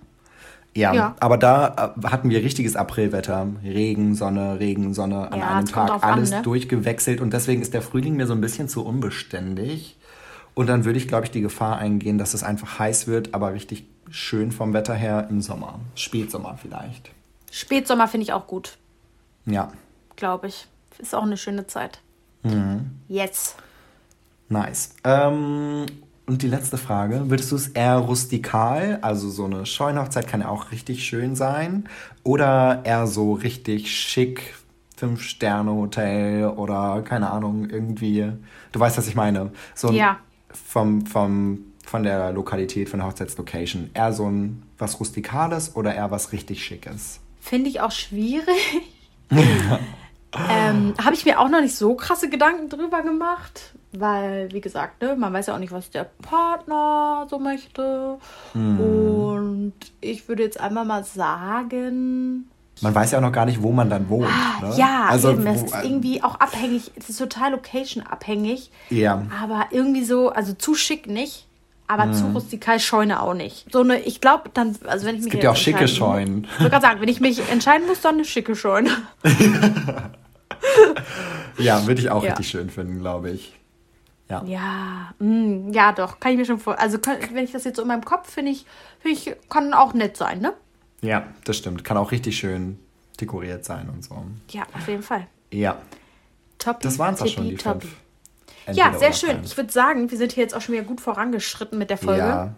[0.73, 1.17] Ja, Ja.
[1.19, 3.49] aber da äh, hatten wir richtiges Aprilwetter.
[3.65, 5.89] Regen, Sonne, Regen, Sonne an Ja, einem Tag.
[5.89, 6.43] drauf an, Alles ne?
[6.43, 9.97] durchgewechselt und deswegen ist der Frühling mir so ein bisschen zu unbeständig.
[10.55, 13.53] Und dann würde ich, glaube ich, die Gefahr eingehen, dass es einfach heiß wird, aber
[13.53, 15.81] richtig schön vom Wetter her im Sommer.
[15.97, 17.11] Spätsommer vielleicht.
[17.51, 18.79] Spätsommer finde ich auch gut,
[19.47, 19.73] Ja,
[20.15, 20.69] glaube ich.
[20.99, 21.99] Ist auch eine schöne Zeit.
[22.45, 22.91] Mhm.
[23.09, 23.57] Yes.
[24.49, 24.91] nice.
[25.03, 25.87] Ähm,
[26.31, 30.49] und die letzte Frage, würdest du es eher rustikal, also so eine Scheunhochzeit kann ja
[30.49, 31.89] auch richtig schön sein,
[32.23, 34.55] oder eher so richtig schick,
[34.97, 38.31] Fünf-Sterne-Hotel oder keine Ahnung, irgendwie,
[38.71, 39.51] du weißt, was ich meine.
[39.75, 40.19] So ein, Ja.
[40.53, 43.91] vom, vom, von der Lokalität, von der Hochzeitslocation.
[43.95, 47.19] Eher so ein was Rustikales oder eher was richtig Schickes?
[47.41, 48.47] Finde ich auch schwierig.
[49.33, 55.03] ähm, Habe ich mir auch noch nicht so krasse Gedanken drüber gemacht, weil, wie gesagt,
[55.03, 58.19] ne, man weiß ja auch nicht, was der Partner so möchte.
[58.55, 62.49] Und ich würde jetzt einmal mal sagen,
[62.83, 64.29] Man weiß ja auch noch gar nicht, wo man dann wohnt.
[64.29, 64.69] Ne?
[64.69, 69.23] Ah, ja, also, eben, es wo- ist irgendwie auch abhängig, es ist total location-abhängig, Ja.
[69.43, 71.47] aber irgendwie so, also zu schick nicht.
[71.89, 73.67] Aber zu rustikal Scheune auch nicht.
[73.73, 75.31] So eine, ich glaube, dann, also wenn ich mich Mhm.
[75.33, 76.45] gibt ja auch schicke Scheunen.
[76.45, 78.91] Ich wollte gerade sagen, wenn ich mich entscheiden muss, dann eine schicke Scheune.
[81.59, 82.31] Ja, würde ich auch Ja.
[82.31, 83.55] richtig schön finden, glaube ich.
[84.31, 84.43] Ja.
[84.45, 86.79] Ja, mm, ja, doch, kann ich mir schon vor.
[86.79, 86.99] Also,
[87.33, 88.65] wenn ich das jetzt so in meinem Kopf finde ich,
[89.01, 90.55] finde ich, kann auch nett sein, ne?
[91.03, 91.83] Ja, das stimmt.
[91.85, 92.79] Kann auch richtig schön
[93.21, 94.25] dekoriert sein und so.
[94.51, 95.27] Ja, auf jeden Fall.
[95.51, 95.79] Ja,
[96.59, 96.81] Top.
[96.81, 97.85] das waren es auch schon, die fünf.
[98.71, 99.45] Ja, Entweder sehr oder schön.
[99.45, 102.21] Ich würde sagen, wir sind hier jetzt auch schon wieder gut vorangeschritten mit der Folge.
[102.21, 102.55] Ja,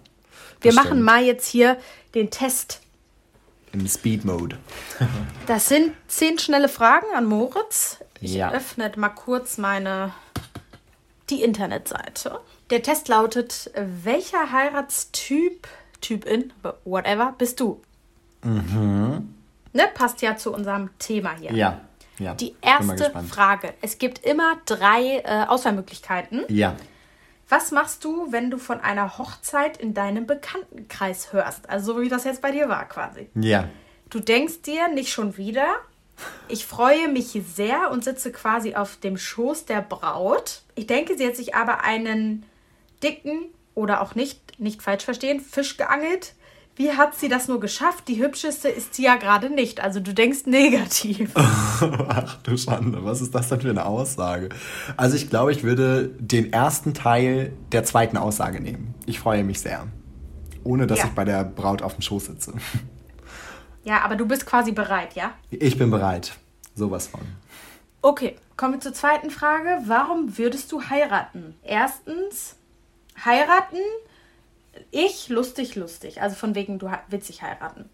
[0.61, 1.03] wir das machen stimmt.
[1.05, 1.79] mal jetzt hier
[2.15, 2.81] den Test.
[3.73, 4.59] Im Speed-Mode.
[5.47, 7.99] Das sind zehn schnelle Fragen an Moritz.
[8.21, 8.53] Ich Ja.
[8.53, 10.13] öffne mal kurz meine
[11.31, 12.41] die Internetseite.
[12.71, 15.67] Der Test lautet: Welcher Heiratstyp,
[16.01, 16.53] Typin,
[16.85, 17.81] whatever, bist du?
[19.73, 21.53] Ne, passt ja zu unserem Thema hier.
[21.53, 21.57] Mhm.
[21.57, 21.81] Ja,
[22.19, 22.35] ja.
[22.35, 23.11] Die erste.
[23.29, 23.75] Frage.
[23.81, 26.45] Es gibt immer drei äh, Auswahlmöglichkeiten.
[26.49, 26.77] Ja.
[27.49, 31.69] Was machst du, wenn du von einer Hochzeit in deinem Bekanntenkreis hörst?
[31.69, 33.29] Also so wie das jetzt bei dir war quasi.
[33.35, 33.69] Ja.
[34.09, 35.77] Du denkst dir nicht schon wieder,
[36.49, 40.63] ich freue mich sehr und sitze quasi auf dem Schoß der Braut.
[40.75, 42.45] Ich denke, sie hat sich aber einen
[43.03, 46.35] dicken oder auch nicht, nicht falsch verstehen, Fisch geangelt.
[46.75, 48.09] Wie hat sie das nur geschafft?
[48.09, 49.81] Die hübscheste ist sie ja gerade nicht.
[49.81, 51.33] Also du denkst negativ.
[51.37, 54.49] Ach du Schande, was ist das denn für eine Aussage?
[54.97, 58.95] Also ich glaube, ich würde den ersten Teil der zweiten Aussage nehmen.
[59.05, 59.87] Ich freue mich sehr.
[60.65, 61.07] Ohne dass Ja.
[61.07, 62.55] ich bei der Braut auf dem Schoß sitze.
[63.85, 65.33] Ja, aber du bist quasi bereit, ja?
[65.51, 66.33] Ich bin bereit.
[66.75, 67.21] Sowas von.
[68.01, 69.79] Okay, kommen wir zur zweiten Frage.
[69.87, 71.55] Warum würdest du heiraten?
[71.63, 72.57] Erstens,
[73.25, 73.79] heiraten,
[74.91, 76.23] ich lustig, lustig.
[76.23, 77.89] Also von wegen, du dich heiraten.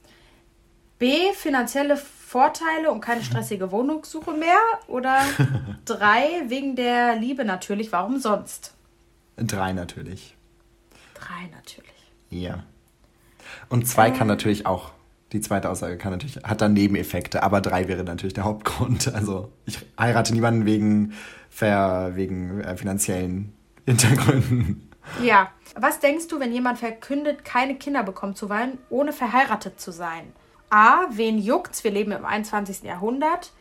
[0.99, 4.59] B, finanzielle Vorteile und keine stressige Wohnungssuche mehr.
[4.89, 5.23] Oder
[5.85, 7.93] drei, wegen der Liebe natürlich.
[7.93, 8.75] Warum sonst?
[9.37, 10.37] Drei natürlich.
[11.15, 11.93] Drei natürlich.
[12.31, 12.65] Ja.
[13.69, 14.91] Und zwei kann natürlich auch,
[15.33, 19.13] die zweite Aussage kann natürlich, hat dann Nebeneffekte, aber drei wäre natürlich der Hauptgrund.
[19.15, 21.13] Also ich heirate niemanden wegen,
[21.51, 23.53] ver, wegen äh, finanziellen
[23.87, 24.91] Hintergründen.
[25.23, 25.51] Ja.
[25.75, 30.33] Was denkst du, wenn jemand verkündet, keine Kinder bekommen zu wollen, ohne verheiratet zu sein?
[30.71, 31.07] A.
[31.11, 31.85] Wen juckt's?
[31.85, 32.83] Wir leben im 21.
[32.83, 33.53] Jahrhundert.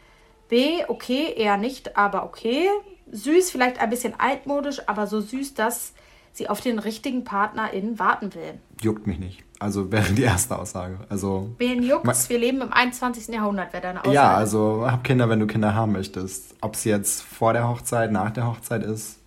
[0.50, 0.84] B.
[0.88, 2.68] Okay, eher nicht, aber okay.
[3.12, 5.94] Süß, vielleicht ein bisschen altmodisch, aber so süß, dass
[6.38, 8.60] sie auf den richtigen PartnerInnen warten will.
[8.82, 9.44] Juckt mich nicht.
[9.60, 11.00] Also wäre die erste Aussage.
[11.10, 12.30] Also, Wen juckt's?
[12.30, 13.28] Wir leben im 21.
[13.34, 14.16] Jahrhundert, wäre deine Aussage.
[14.16, 16.56] ja, also hab Kinder, wenn du Kinder haben möchtest.
[16.62, 19.20] Ob es jetzt vor der Hochzeit, nach der Hochzeit ist.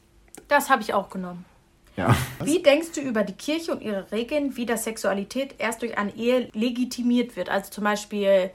[0.48, 1.44] Das habe ich auch genommen.
[1.96, 2.14] Ja.
[2.42, 6.14] Wie denkst du über die Kirche und ihre Regeln, wie das Sexualität erst durch eine
[6.16, 7.50] Ehe legitimiert wird?
[7.50, 8.50] Also zum Beispiel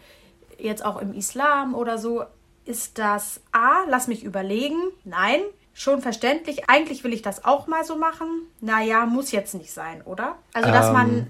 [0.57, 2.23] jetzt auch im Islam oder so.
[2.63, 4.77] Ist das A, lass mich überlegen?
[5.03, 5.41] Nein,
[5.75, 6.67] schon verständlich.
[6.67, 8.27] Eigentlich will ich das auch mal so machen.
[8.61, 10.37] Naja, muss jetzt nicht sein, oder?
[10.53, 11.27] Also, dass man.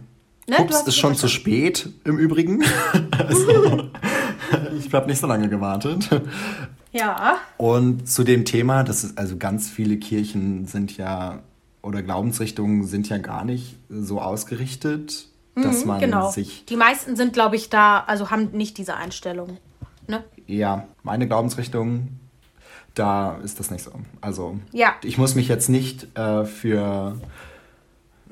[0.48, 2.64] Ne, Ups, ist schon zu spät im Übrigen.
[3.18, 3.90] also,
[4.78, 6.08] ich habe nicht so lange gewartet.
[6.92, 7.40] Ja.
[7.58, 11.40] Und zu dem Thema, das ist also ganz viele Kirchen sind ja
[11.82, 16.30] oder Glaubensrichtungen sind ja gar nicht so ausgerichtet, dass man Genau.
[16.30, 19.58] sich Die meisten sind, glaube ich, da, also haben nicht diese Einstellung.
[20.08, 20.24] Ne?
[20.48, 22.10] ja, meine Glaubensrichtung,
[22.96, 23.92] da ist das nicht so.
[24.22, 24.96] Also Ja.
[25.04, 27.20] ich muss mich jetzt nicht äh, für,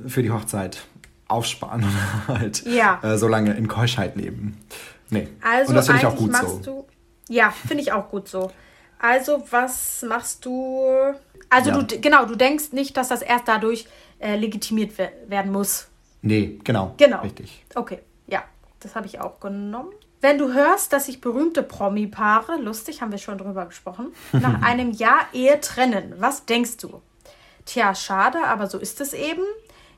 [0.07, 0.85] für die Hochzeit
[1.27, 1.83] aufsparen
[2.27, 2.99] oder halt Ja.
[3.03, 4.57] äh, so lange in Keuschheit leben.
[5.09, 5.27] Nee.
[5.41, 6.87] Also Und das finde ich auch gut machst so.
[7.29, 7.33] du.
[7.33, 8.51] Ja, finde ich auch gut so.
[8.99, 10.81] Also, was machst du?
[11.49, 11.81] Also, Ja.
[11.81, 13.85] du genau, du denkst nicht, dass das erst dadurch
[14.19, 15.87] äh, legitimiert we werden muss.
[16.21, 16.93] Nee, genau.
[16.97, 17.21] Genau.
[17.21, 17.65] Richtig.
[17.75, 18.43] Okay, ja,
[18.79, 19.91] das habe ich auch genommen.
[20.23, 24.91] Wenn du hörst, dass sich berühmte Promi-Paare, lustig, haben wir schon drüber gesprochen, nach einem
[24.91, 27.01] Jahr Ehe trennen, was denkst du?
[27.65, 29.43] Tja, schade, aber so ist es eben.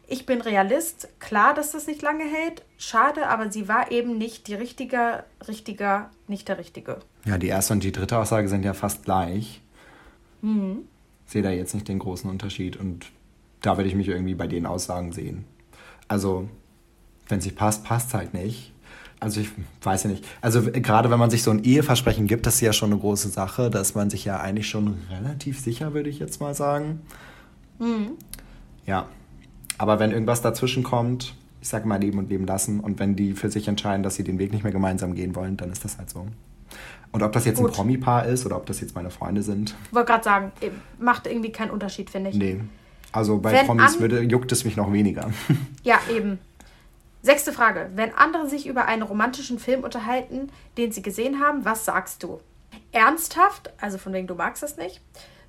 [0.07, 2.63] Ich bin Realist, klar, dass das nicht lange hält.
[2.79, 6.97] Schade, aber sie war eben nicht die richtige, richtiger, nicht der richtige.
[7.25, 9.61] Ja, die erste und die dritte Aussage sind ja fast gleich.
[10.41, 10.87] Mhm.
[11.27, 13.11] Sehe da jetzt nicht den großen Unterschied und
[13.61, 15.45] da würde ich mich irgendwie bei den Aussagen sehen.
[16.07, 16.49] Also,
[17.27, 18.71] wenn es nicht passt, passt halt nicht.
[19.19, 19.49] Also ich
[19.81, 20.25] weiß ja nicht.
[20.41, 23.29] Also gerade wenn man sich so ein Eheversprechen gibt, das ist ja schon eine große
[23.29, 23.69] Sache.
[23.69, 27.01] Da ist man sich ja eigentlich schon relativ sicher, würde ich jetzt mal sagen.
[27.79, 28.11] Mhm.
[28.85, 29.07] Ja.
[29.77, 32.79] Aber wenn irgendwas dazwischen kommt, ich sage mal leben und leben lassen.
[32.79, 35.57] Und wenn die für sich entscheiden, dass sie den Weg nicht mehr gemeinsam gehen wollen,
[35.57, 36.27] dann ist das halt so.
[37.11, 37.71] Und ob das jetzt Gut.
[37.71, 40.75] ein Promi-Paar ist oder ob das jetzt meine Freunde sind, Ich wollte gerade sagen, eben,
[40.99, 42.35] macht irgendwie keinen Unterschied, finde ich.
[42.35, 42.59] nee.
[43.11, 45.29] Also bei Wenn Promis würde, juckt es mich noch weniger.
[45.83, 46.37] Ja, eben.
[47.25, 47.89] Sechste Frage.
[47.95, 52.39] Wenn andere sich über einen romantischen Film unterhalten, den sie gesehen haben, was sagst du?
[52.91, 55.01] Ernsthaft, also von wegen du magst das nicht.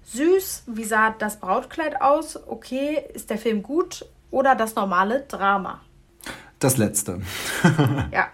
[0.05, 2.39] Süß, wie sah das Brautkleid aus?
[2.49, 4.07] Okay, ist der Film gut?
[4.31, 5.83] Oder das normale Drama?
[6.61, 7.21] Das letzte.
[8.11, 8.29] Ja.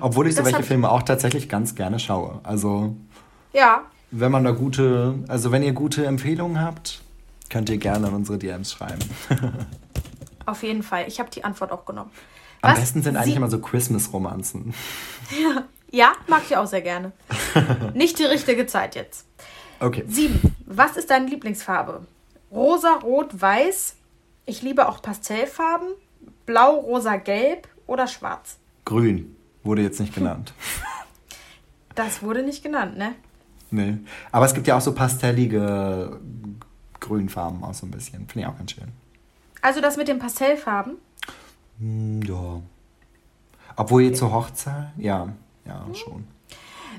[0.00, 2.40] Obwohl ich so Das welche hab- Filme auch tatsächlich ganz gerne schaue.
[2.42, 2.96] Also
[3.52, 7.02] Ja, wenn man da gute, also wenn ihr gute Empfehlungen habt,
[7.50, 9.00] könnt ihr gerne in unsere DMs schreiben.
[10.46, 11.04] auf jeden Fall.
[11.06, 12.10] Ich habe die Antwort auch genommen.
[12.60, 14.74] Am Was besten sind eigentlich immer so Christmas-Romanzen.
[15.90, 17.12] Ja, mag ich auch sehr gerne.
[17.94, 19.26] Nicht die richtige Zeit jetzt.
[19.80, 20.04] Okay.
[20.06, 20.54] Sieben.
[20.66, 22.06] Was ist deine Lieblingsfarbe?
[22.52, 23.94] Rosa, Rot, Weiß.
[24.44, 25.88] Ich liebe auch Pastellfarben.
[26.44, 28.58] Blau, Rosa, Gelb oder Schwarz.
[28.84, 30.52] Grün wurde jetzt nicht genannt.
[31.94, 33.16] Das wurde nicht genannt, ne?
[33.72, 33.96] nee.
[34.30, 36.20] Aber es gibt ja auch so pastellige
[37.00, 38.28] Grünfarben auch so ein bisschen.
[38.28, 38.86] Finde ich auch ganz schön.
[39.62, 40.98] Also das mit den Pastellfarben.
[41.78, 42.60] Hm, ja.
[43.76, 45.28] Obwohl jetzt zur Hochzeit, ja,
[45.64, 46.26] ja, schon.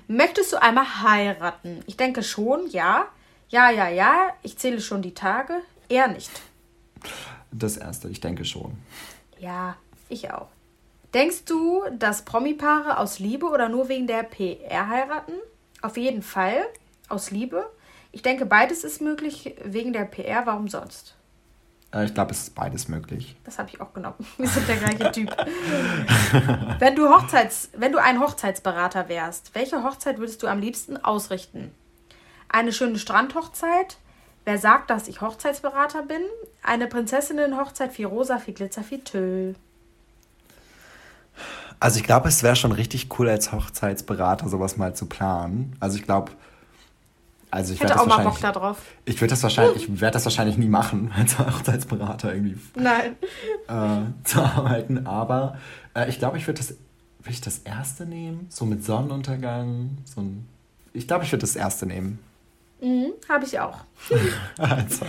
[0.08, 1.84] Möchtest du einmal heiraten?
[1.88, 3.06] Ich denke schon, ja.
[3.50, 4.30] Ja, ja, ja.
[4.44, 5.54] Ich zähle schon die Tage.
[5.90, 6.32] Eher nicht.
[7.52, 8.78] Das erste, ich denke schon.
[9.40, 9.76] Ja,
[10.08, 10.48] ich auch.
[11.14, 15.34] Denkst du, dass Promi-Paare aus Liebe oder nur wegen der PR heiraten?
[15.82, 16.66] Auf jeden Fall.
[17.08, 17.68] Aus Liebe.
[18.12, 20.46] Ich denke, beides ist möglich wegen der PR.
[20.46, 21.16] Warum sonst?
[21.94, 23.36] Äh, ich glaube, es ist beides möglich.
[23.44, 24.16] Das habe ich auch genommen.
[24.38, 25.36] Wir sind der gleiche Typ.
[26.80, 31.72] wenn, du Hochzeits, wenn du ein Hochzeitsberater wärst, welche Hochzeit würdest du am liebsten ausrichten?
[32.48, 33.98] Eine schöne Strandhochzeit?
[34.46, 36.22] Wer sagt, dass ich Hochzeitsberater bin?
[36.64, 39.56] Eine Prinzessinnenhochzeit, viel rosa, viel Glitzer, viel Tüll.
[41.80, 45.78] Also ich glaube, es wäre schon richtig cool als Hochzeitsberater sowas mal zu planen.
[45.80, 46.32] Also ich glaube,
[47.52, 48.78] also ich hätte auch mal Bock darauf.
[49.06, 53.16] ich würde das wahrscheinlich, ich werde das wahrscheinlich nie machen, als Hochzeitsberater irgendwie Nein.
[53.68, 55.08] äh, zu arbeiten.
[55.08, 55.58] Aber
[55.96, 60.22] äh, ich glaube, ich würde das, würde ich das erste nehmen, so mit Sonnenuntergang, so
[60.22, 60.48] ein,
[60.94, 62.20] ich glaube, ich würde das erste nehmen.
[62.82, 63.78] Mhm, habe ich auch.
[64.58, 65.06] Also,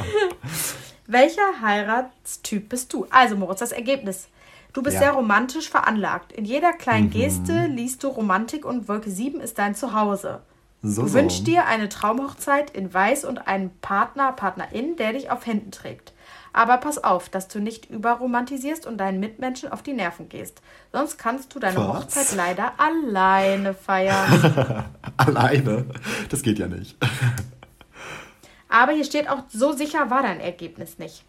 [1.06, 3.06] Welcher Heiratstyp bist du?
[3.10, 4.28] Also, Moritz, das Ergebnis.
[4.72, 5.00] Du bist ja.
[5.00, 6.32] sehr romantisch veranlagt.
[6.32, 7.10] In jeder kleinen mhm.
[7.10, 10.40] Geste liest du Romantik und Wolke 7 ist dein Zuhause.
[10.82, 15.46] So, du wünschst dir eine Traumhochzeit in Weiß und einen Partner, Partnerin, der dich auf
[15.46, 16.12] Händen trägt.
[16.52, 20.62] Aber pass auf, dass du nicht überromantisierst und deinen Mitmenschen auf die Nerven gehst.
[20.92, 22.04] Sonst kannst du deine Was?
[22.04, 24.86] Hochzeit leider alleine feiern.
[25.16, 25.86] alleine?
[26.28, 26.96] Das geht ja nicht.
[28.68, 31.24] Aber hier steht auch, so sicher war dein Ergebnis nicht.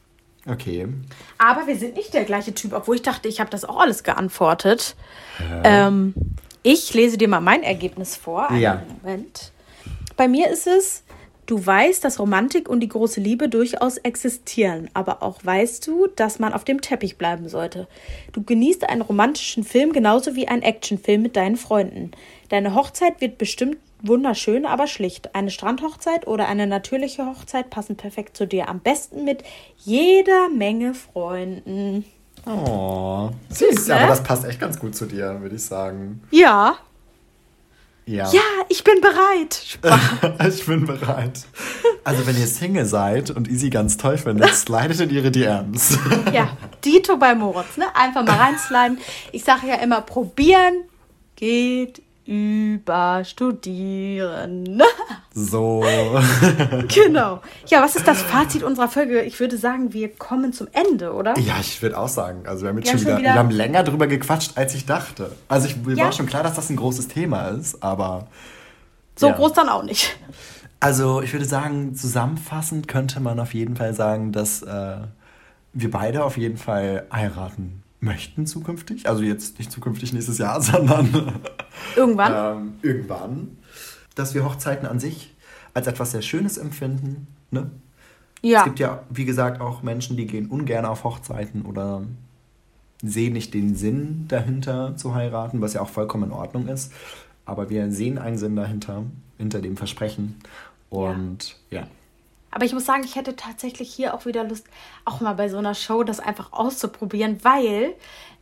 [0.47, 0.87] Okay.
[1.37, 4.03] Aber wir sind nicht der gleiche Typ, obwohl ich dachte, ich habe das auch alles
[4.03, 4.95] geantwortet.
[5.63, 6.15] Ähm,
[6.63, 8.49] ich lese dir mal mein Ergebnis vor.
[8.49, 8.83] Einen ja.
[9.03, 9.51] Moment.
[10.17, 11.03] Bei mir ist es,
[11.51, 16.39] Du weißt, dass Romantik und die große Liebe durchaus existieren, aber auch weißt du, dass
[16.39, 17.89] man auf dem Teppich bleiben sollte.
[18.31, 22.11] Du genießt einen romantischen Film genauso wie einen Actionfilm mit deinen Freunden.
[22.47, 25.35] Deine Hochzeit wird bestimmt wunderschön, aber schlicht.
[25.35, 28.69] Eine Strandhochzeit oder eine natürliche Hochzeit passen perfekt zu dir.
[28.69, 29.43] Am besten mit
[29.77, 32.05] jeder Menge Freunden.
[32.45, 33.87] Oh, süß.
[33.87, 33.95] Ne?
[33.95, 36.21] Aber das passt echt ganz gut zu dir, würde ich sagen.
[36.31, 36.77] Ja,
[38.05, 38.29] ja.
[38.31, 39.79] Ja, ich bin bereit.
[40.47, 41.45] ich bin bereit.
[42.03, 45.97] Also, wenn ihr Single seid und Easy ganz toll findet, slidet in ihre DMs.
[46.33, 47.85] ja, Dito bei Moritz, ne?
[47.95, 48.97] Einfach mal reinsliden.
[49.31, 50.83] Ich sage ja immer, probieren
[51.35, 54.81] geht über Studieren.
[55.33, 55.83] So.
[56.87, 57.41] genau.
[57.67, 59.21] Ja, was ist das Fazit unserer Folge?
[59.21, 61.37] Ich würde sagen, wir kommen zum Ende, oder?
[61.39, 62.43] Ja, ich würde auch sagen.
[62.45, 64.85] Also wir haben jetzt ja, schon, wieder, wieder, wir haben länger drüber gequatscht, als ich
[64.85, 65.31] dachte.
[65.47, 66.05] Also ich, mir ja.
[66.05, 68.27] war schon klar, dass das ein großes Thema ist, aber.
[69.15, 69.33] So ja.
[69.33, 70.17] groß dann auch nicht.
[70.79, 74.97] Also ich würde sagen, zusammenfassend könnte man auf jeden Fall sagen, dass äh,
[75.73, 79.07] wir beide auf jeden Fall heiraten möchten zukünftig.
[79.07, 81.39] Also jetzt nicht zukünftig nächstes Jahr, sondern
[81.95, 82.57] irgendwann.
[82.57, 83.57] ähm, irgendwann.
[84.15, 85.33] Dass wir Hochzeiten an sich
[85.73, 87.27] als etwas sehr Schönes empfinden.
[87.49, 87.71] Ne?
[88.41, 88.59] Ja.
[88.59, 92.03] Es gibt ja, wie gesagt, auch Menschen, die gehen ungern auf Hochzeiten oder
[93.01, 96.91] sehen nicht den Sinn dahinter zu heiraten, was ja auch vollkommen in Ordnung ist.
[97.45, 99.03] Aber wir sehen einen Sinn dahinter,
[99.37, 100.35] hinter dem Versprechen.
[100.89, 101.81] Und ja.
[101.81, 101.87] ja.
[102.51, 104.67] Aber ich muss sagen, ich hätte tatsächlich hier auch wieder Lust,
[105.05, 107.95] auch mal bei so einer Show das einfach auszuprobieren, weil.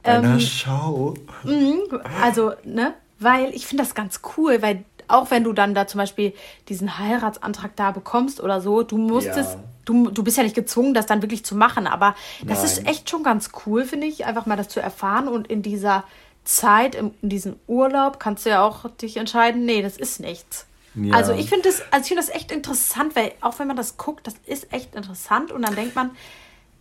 [0.04, 1.14] Bei ähm, einer Show?
[1.44, 2.94] Mh, also, ne?
[3.20, 6.34] Weil ich finde das ganz cool, weil auch wenn du dann da zum Beispiel
[6.70, 9.64] diesen Heiratsantrag da bekommst oder so, du musstest, ja.
[9.86, 12.66] du, du bist ja nicht gezwungen, das dann wirklich zu machen, aber das Nein.
[12.66, 16.04] ist echt schon ganz cool, finde ich, einfach mal das zu erfahren und in dieser
[16.44, 20.68] Zeit, in, in diesem Urlaub kannst du ja auch dich entscheiden, nee, das ist nichts.
[20.96, 21.16] Ja.
[21.16, 24.28] Also ich finde das, also ich das echt interessant, weil auch wenn man das guckt,
[24.28, 26.12] das ist echt interessant und dann denkt man,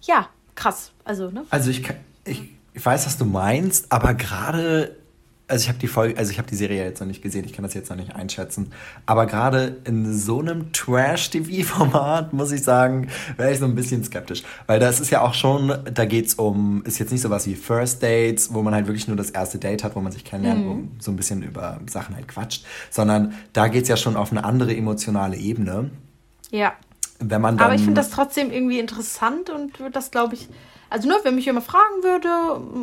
[0.02, 0.92] ja, krass.
[1.04, 1.44] Also, ne?
[1.50, 1.88] Also ich,
[2.24, 2.42] ich,
[2.72, 4.96] ich weiß, was du meinst, aber gerade
[5.48, 7.54] also ich habe die Folge, also ich habe die Serie jetzt noch nicht gesehen, ich
[7.54, 8.70] kann das jetzt noch nicht einschätzen.
[9.06, 14.42] Aber gerade in so einem Trash-TV-Format, muss ich sagen, wäre ich so ein bisschen skeptisch.
[14.66, 18.02] Weil das ist ja auch schon, da geht's um, ist jetzt nicht sowas wie First
[18.02, 20.68] Dates, wo man halt wirklich nur das erste Date hat, wo man sich kennenlernt, mhm.
[20.68, 24.44] wo so ein bisschen über Sachen halt quatscht, sondern da geht's ja schon auf eine
[24.44, 25.90] andere emotionale Ebene.
[26.50, 26.74] Ja.
[27.20, 30.48] Wenn man dann, Aber ich finde das trotzdem irgendwie interessant und würde das, glaube ich,
[30.90, 32.28] also, ne, wenn mich jemand fragen würde,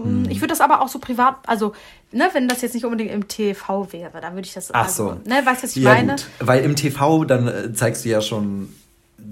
[0.03, 0.29] hm.
[0.29, 1.73] ich würde das aber auch so privat, also,
[2.11, 4.73] ne, wenn das jetzt nicht unbedingt im TV wäre, dann würde ich das.
[4.73, 5.29] Ach also, so.
[5.29, 6.11] Ne, weißt du, was ich ja, meine?
[6.11, 6.27] Gut.
[6.39, 8.69] Weil im TV, dann äh, zeigst du ja schon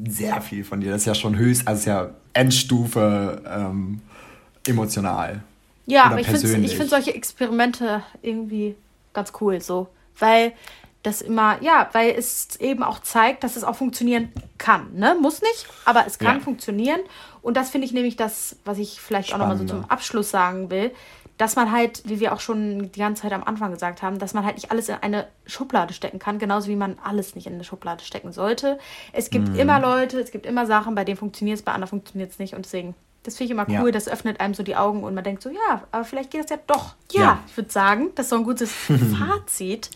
[0.08, 0.91] sehr viel von dir.
[0.91, 4.01] Das ist ja schon höchst, also ja Endstufe ähm,
[4.68, 5.43] emotional.
[5.86, 8.76] Ja, aber ich finde ich find solche Experimente irgendwie
[9.14, 9.88] ganz cool, so.
[10.18, 10.54] Weil
[11.04, 14.93] das immer, ja, weil es eben auch zeigt, dass es auch funktionieren kann.
[14.95, 15.16] Ne?
[15.20, 16.43] Muss nicht, aber es kann ja.
[16.43, 17.01] funktionieren.
[17.41, 19.54] Und das finde ich nämlich das, was ich vielleicht Spannender.
[19.54, 20.91] auch nochmal so zum Abschluss sagen will,
[21.38, 24.34] dass man halt, wie wir auch schon die ganze Zeit am Anfang gesagt haben, dass
[24.34, 27.54] man halt nicht alles in eine Schublade stecken kann, genauso wie man alles nicht in
[27.54, 28.80] eine Schublade stecken sollte.
[29.12, 29.56] Es gibt mhm.
[29.56, 32.54] immer Leute, es gibt immer Sachen, bei denen funktioniert es, bei anderen funktioniert es nicht.
[32.54, 33.92] Und deswegen, das finde ich immer cool, ja.
[33.92, 36.50] das öffnet einem so die Augen und man denkt so, ja, aber vielleicht geht das
[36.50, 36.96] ja doch.
[37.12, 37.40] Ja, ja.
[37.48, 38.72] ich würde sagen, das ist so ein gutes
[39.18, 39.90] Fazit.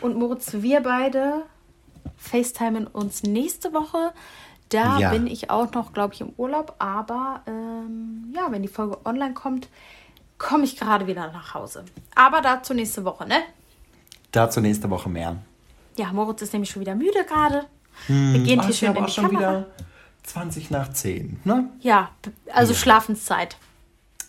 [0.00, 1.42] Und Moritz, wir beide
[2.16, 4.12] FaceTimen uns nächste Woche
[4.74, 5.10] da ja.
[5.10, 6.74] bin ich auch noch, glaube ich, im Urlaub.
[6.78, 9.68] Aber ähm, ja, wenn die Folge online kommt,
[10.38, 11.84] komme ich gerade wieder nach Hause.
[12.14, 13.36] Aber dazu nächste Woche, ne?
[14.32, 15.36] Dazu nächste Woche mehr.
[15.96, 17.66] Ja, Moritz ist nämlich schon wieder müde gerade.
[18.06, 19.40] Hm, Wir gehen hier schön in die schon Kamera.
[19.40, 19.66] wieder
[20.24, 21.68] 20 nach 10, ne?
[21.80, 22.10] Ja,
[22.52, 22.78] also ja.
[22.78, 23.56] Schlafenszeit.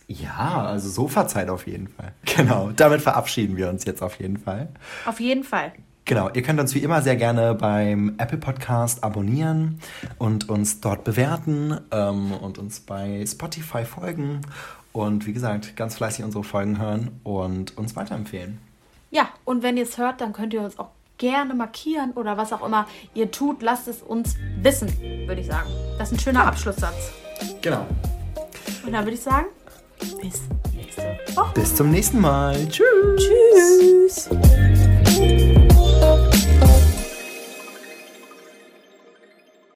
[0.07, 2.13] Ja, also Sofazeit auf jeden Fall.
[2.35, 4.67] Genau, damit verabschieden wir uns jetzt auf jeden Fall.
[5.05, 5.71] Auf jeden Fall.
[6.03, 9.79] Genau, ihr könnt uns wie immer sehr gerne beim Apple Podcast abonnieren
[10.19, 14.41] und uns dort bewerten ähm, und uns bei Spotify folgen
[14.91, 18.59] und wie gesagt, ganz fleißig unsere Folgen hören und uns weiterempfehlen.
[19.09, 22.53] Ja, und wenn ihr es hört, dann könnt ihr uns auch gerne markieren oder was
[22.53, 24.89] auch immer ihr tut, lasst es uns wissen,
[25.27, 25.69] würde ich sagen.
[25.97, 27.11] Das ist ein schöner Abschlusssatz.
[27.61, 27.85] Genau.
[28.85, 29.47] Und dann würde ich sagen,
[29.99, 30.41] bis
[30.73, 31.53] nächste Woche.
[31.53, 32.55] Bis zum nächsten Mal.
[32.69, 34.27] Tschüss.
[34.27, 34.29] Tschüss.